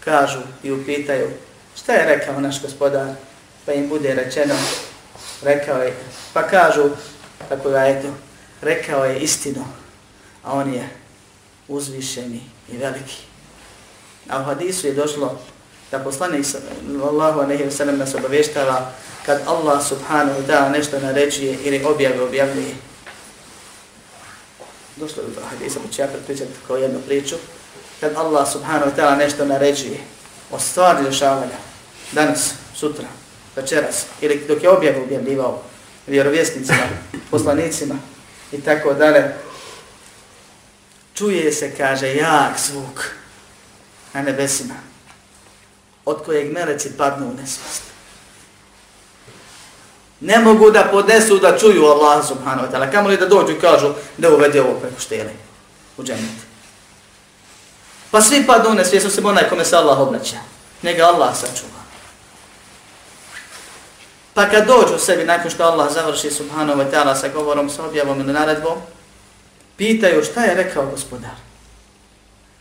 [0.00, 1.30] kažu i upitaju,
[1.76, 3.08] šta je rekao naš gospodar,
[3.66, 4.54] pa im bude rečeno,
[5.42, 5.94] rekao je,
[6.32, 6.90] pa kažu,
[7.48, 8.08] tako ga eto,
[8.62, 9.64] rekao je istinu,
[10.42, 10.88] a on je
[11.68, 12.40] uzvišeni
[12.72, 13.16] i veliki.
[14.28, 15.38] A u hadisu je došlo
[15.90, 16.46] da poslanik
[17.02, 18.92] Allahu alejhi ve sellem nas obavještava
[19.26, 22.74] kad Allah subhanahu wa ta'ala nešto naređuje ili objavi objavljuje.
[24.96, 27.36] Došlo je do hadisa, pa ću ja pričati kao jednu priču.
[28.00, 29.98] Kad Allah subhanahu wa ta'ala nešto naređuje
[30.50, 31.58] o stvari dešavanja,
[32.12, 33.04] danas, sutra,
[33.56, 35.62] večeras, ili dok je objavu objavljivao
[36.06, 36.88] vjerovjesnicima,
[37.30, 37.94] poslanicima
[38.52, 39.34] i tako dalje,
[41.14, 43.04] čuje se, kaže, jak zvuk
[44.12, 44.74] na nebesima,
[46.04, 47.93] od kojeg meleci padnu u nesvijest.
[50.24, 52.90] Ne mogu da podesu da čuju Allah subhanahu wa ta'ala.
[52.90, 55.30] Kamo li da dođu i kažu da uvede ovo preko štele
[55.96, 56.40] u džennet.
[58.10, 60.36] Pa svi padnu u nesvijest, osim onaj kome se Allah obraća.
[60.82, 61.84] Njega Allah sačuva.
[64.34, 68.20] Pa kad dođu sebi nakon što Allah završi subhanahu wa ta'ala sa govorom, sa objavom
[68.20, 68.78] ili naredbom,
[69.76, 71.36] pitaju šta je rekao gospodar.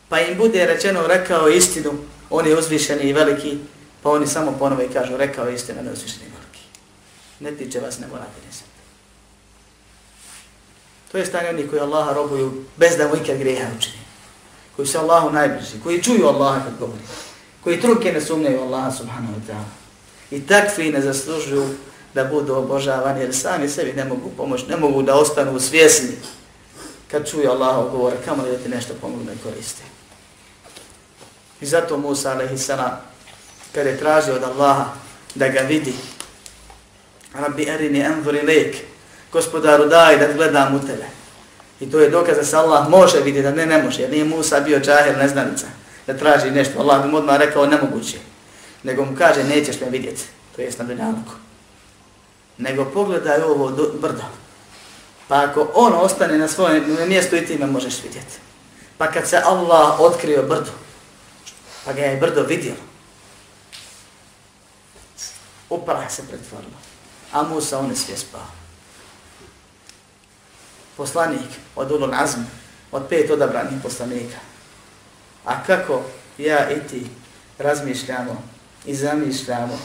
[0.10, 1.92] Pa im bude rečeno rekao istinu,
[2.30, 3.58] on je uzvišeni i veliki,
[4.02, 6.33] pa oni samo ponove i kažu rekao istinu, ne uzvišeni.
[7.40, 8.68] Ne tiče vas, ne morate nisam.
[11.12, 14.04] To je stanje onih koji Allaha robuju bez da mu ikad grijeha učini.
[14.76, 17.02] Koji su Allahu najbliži, koji čuju Allaha kad govori.
[17.64, 19.70] Koji truke ne sumnjaju Allaha subhanahu wa ta'ala.
[20.32, 21.70] I takvi ne zaslužuju
[22.14, 26.16] da budu obožavani jer sami sebi ne mogu pomoći, ne mogu da ostanu svjesni
[27.12, 29.84] kad čuju Allaha govor, kamo li da ti nešto pomogne koriste.
[31.62, 32.70] I zato Musa a.s.
[33.72, 34.86] kad je tražio od Allaha
[35.36, 35.94] da ga vidi,
[37.34, 38.76] Rabbi erini envuri lek,
[39.32, 41.06] gospodaru daj da gledam u tebe.
[41.80, 44.26] I to je dokaz da se Allah može vidjeti, da ne ne može, jer nije
[44.26, 45.68] Musa bio džahir, neznanica,
[46.08, 46.80] da traži nešto.
[46.80, 48.18] Allah bi mu odmah rekao nemoguće.
[48.84, 50.24] Nego mu kaže nećeš me vidjeti,
[50.56, 51.32] to jest na dunjalku.
[52.58, 53.70] Nego pogledaj ovo
[54.02, 54.24] brdo.
[55.28, 58.38] Pa ako ono ostane na svojem mjestu i ti me možeš vidjeti.
[58.98, 60.72] Pa kad se Allah otkrio brdo,
[61.86, 62.78] pa ga je brdo vidjelo,
[65.70, 66.93] uprah se pretvorilo.
[67.34, 68.48] A Musa on je sve spao.
[70.98, 72.42] Poslanik od Ulul Azm,
[72.92, 74.38] od pet odabranih poslanika.
[75.46, 76.02] A kako
[76.38, 77.06] ja i ti
[77.58, 78.44] razmišljamo
[78.86, 79.80] i zamišljamo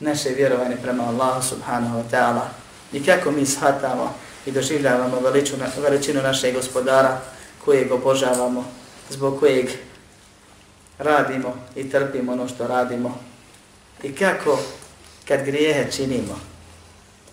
[0.00, 2.46] naše vjerovanje prema Allahu subhanahu wa ta'ala
[2.92, 4.14] i kako mi shvatamo
[4.46, 7.20] i doživljavamo veličinu, veličinu našeg gospodara
[7.64, 8.64] kojeg obožavamo,
[9.10, 9.70] zbog kojeg
[10.98, 13.18] radimo i trpimo ono što radimo
[14.02, 14.58] i kako
[15.28, 16.51] kad grijehe činimo,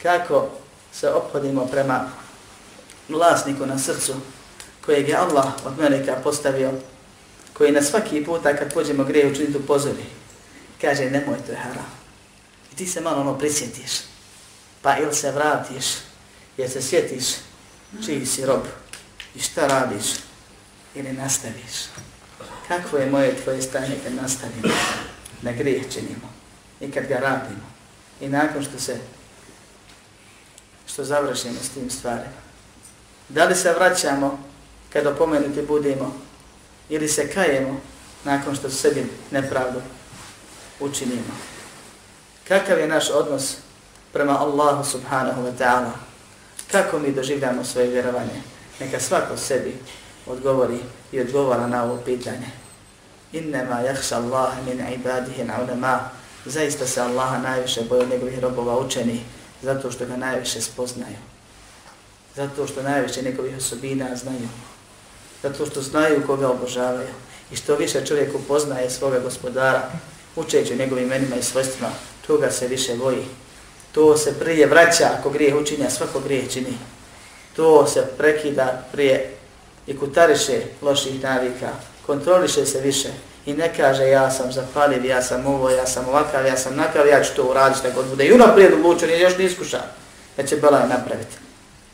[0.01, 0.49] kako
[0.93, 2.09] se obhodimo prema
[3.09, 4.13] vlasniku na srcu
[4.85, 6.71] kojeg je Allah od melika postavio,
[7.53, 10.05] koji na svaki puta kad pođemo greje učiniti upozori,
[10.81, 11.91] kaže nemoj to je haram.
[12.73, 13.91] I ti se malo ono prisjetiš,
[14.81, 15.85] pa ili se vratiš,
[16.57, 17.25] jer se sjetiš
[18.05, 18.61] čiji si rob
[19.35, 20.05] i šta radiš
[20.95, 21.89] ili nastaviš.
[22.67, 24.73] Kakvo je moje tvoje stanje kad nastavimo
[25.41, 26.33] na grijeh činimo
[26.81, 27.69] i kad ga radimo
[28.21, 28.97] i nakon što se
[30.93, 32.39] što završimo s tim stvarima.
[33.29, 34.39] Da li se vraćamo
[34.93, 36.15] kad opomenuti budemo
[36.89, 37.81] ili se kajemo
[38.23, 39.81] nakon što sebi nepravdu
[40.79, 41.33] učinimo.
[42.47, 43.55] Kakav je naš odnos
[44.13, 45.91] prema Allahu subhanahu wa ta'ala?
[46.71, 48.41] Kako mi doživljamo svoje vjerovanje?
[48.79, 49.75] Neka svako sebi
[50.27, 50.79] odgovori
[51.11, 52.47] i odgovara na ovo pitanje.
[53.31, 55.99] Innama jahša Allah min ibadihi ulema.
[56.45, 59.23] Zaista se Allaha najviše boju njegovih robova učeni
[59.61, 61.17] zato što ga najviše spoznaju.
[62.35, 64.47] Zato što najviše njegovih osobina znaju.
[65.43, 67.13] Zato što znaju koga obožavaju.
[67.51, 69.91] I što više čovjek upoznaje svoga gospodara,
[70.35, 71.89] učeći njegovim imenima i svojstvima,
[72.27, 73.25] toga se više boji.
[73.91, 76.77] To se prije vraća ako grijeh učini, a svako grijeh čini.
[77.55, 79.35] To se prekida prije
[79.87, 81.69] i kutariše loših navika,
[82.05, 83.09] kontroliše se više
[83.49, 87.07] i ne kaže ja sam zapaliv, ja sam ovo, ja sam ovakav, ja sam nakav,
[87.07, 88.25] ja ću to uraditi što god bude.
[88.25, 89.81] I unaprijed odlučen i još ne iskušan
[90.37, 91.35] da će Belaj napraviti.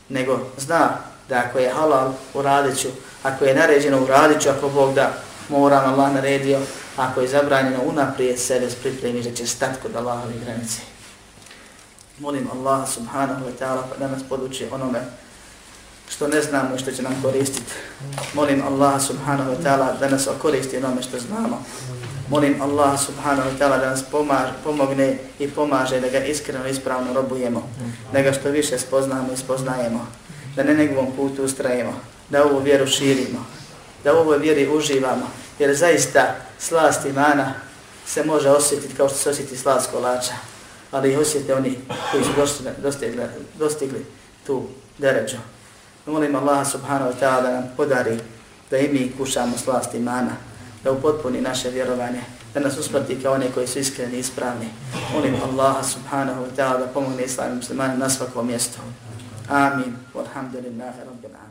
[0.10, 0.98] Nego zna
[1.30, 2.88] da ako je halal uradit ću,
[3.24, 5.14] ako je naređeno uradit ću, ako Bog da
[5.50, 6.60] moram Allah naredio,
[6.98, 10.82] ako je zabranjeno unaprijed sebe pripremi da će stati kod Allahove granice.
[12.20, 15.00] Molim Allah subhanahu wa ta'ala da nas poduči onome
[16.10, 17.72] što ne znamo i što će nam koristiti.
[18.34, 21.64] Molim Allah subhanahu wa ta'ala da nas okoristi onome što znamo.
[22.30, 26.72] Molim Allah subhanahu wa ta'ala da nas pomaž, pomogne i pomaže da ga iskreno i
[26.72, 27.70] ispravno robujemo.
[28.14, 30.08] Da ga što više spoznamo i spoznajemo.
[30.56, 31.94] Da ne njegovom putu ustrajemo.
[32.30, 33.46] Da ovu vjeru širimo.
[34.04, 35.30] Da u ovoj vjeri uživamo
[35.60, 37.54] jer zaista slast imana
[38.06, 40.34] se može osjetiti kao što se osjeti slast kolača,
[40.92, 41.80] ali ih osjete oni
[42.12, 43.24] koji su dostigli, dostigli,
[43.60, 44.06] dostigli
[44.48, 44.64] tu
[44.98, 45.38] deređu.
[46.06, 48.20] Molim Allaha subhanahu wa ta'ala da nam podari
[48.70, 50.32] da i mi kušamo slast imana,
[50.84, 52.22] da upotpuni naše vjerovanje,
[52.54, 54.70] da nas usprati kao one koji su iskreni i ispravni.
[55.14, 58.80] Molim Allaha subhanahu wa ta'ala da pomogne islamim muslimanim na svakom mjestu.
[59.50, 59.96] Amin.
[60.14, 61.45] Walhamdulillahi rabbil amin.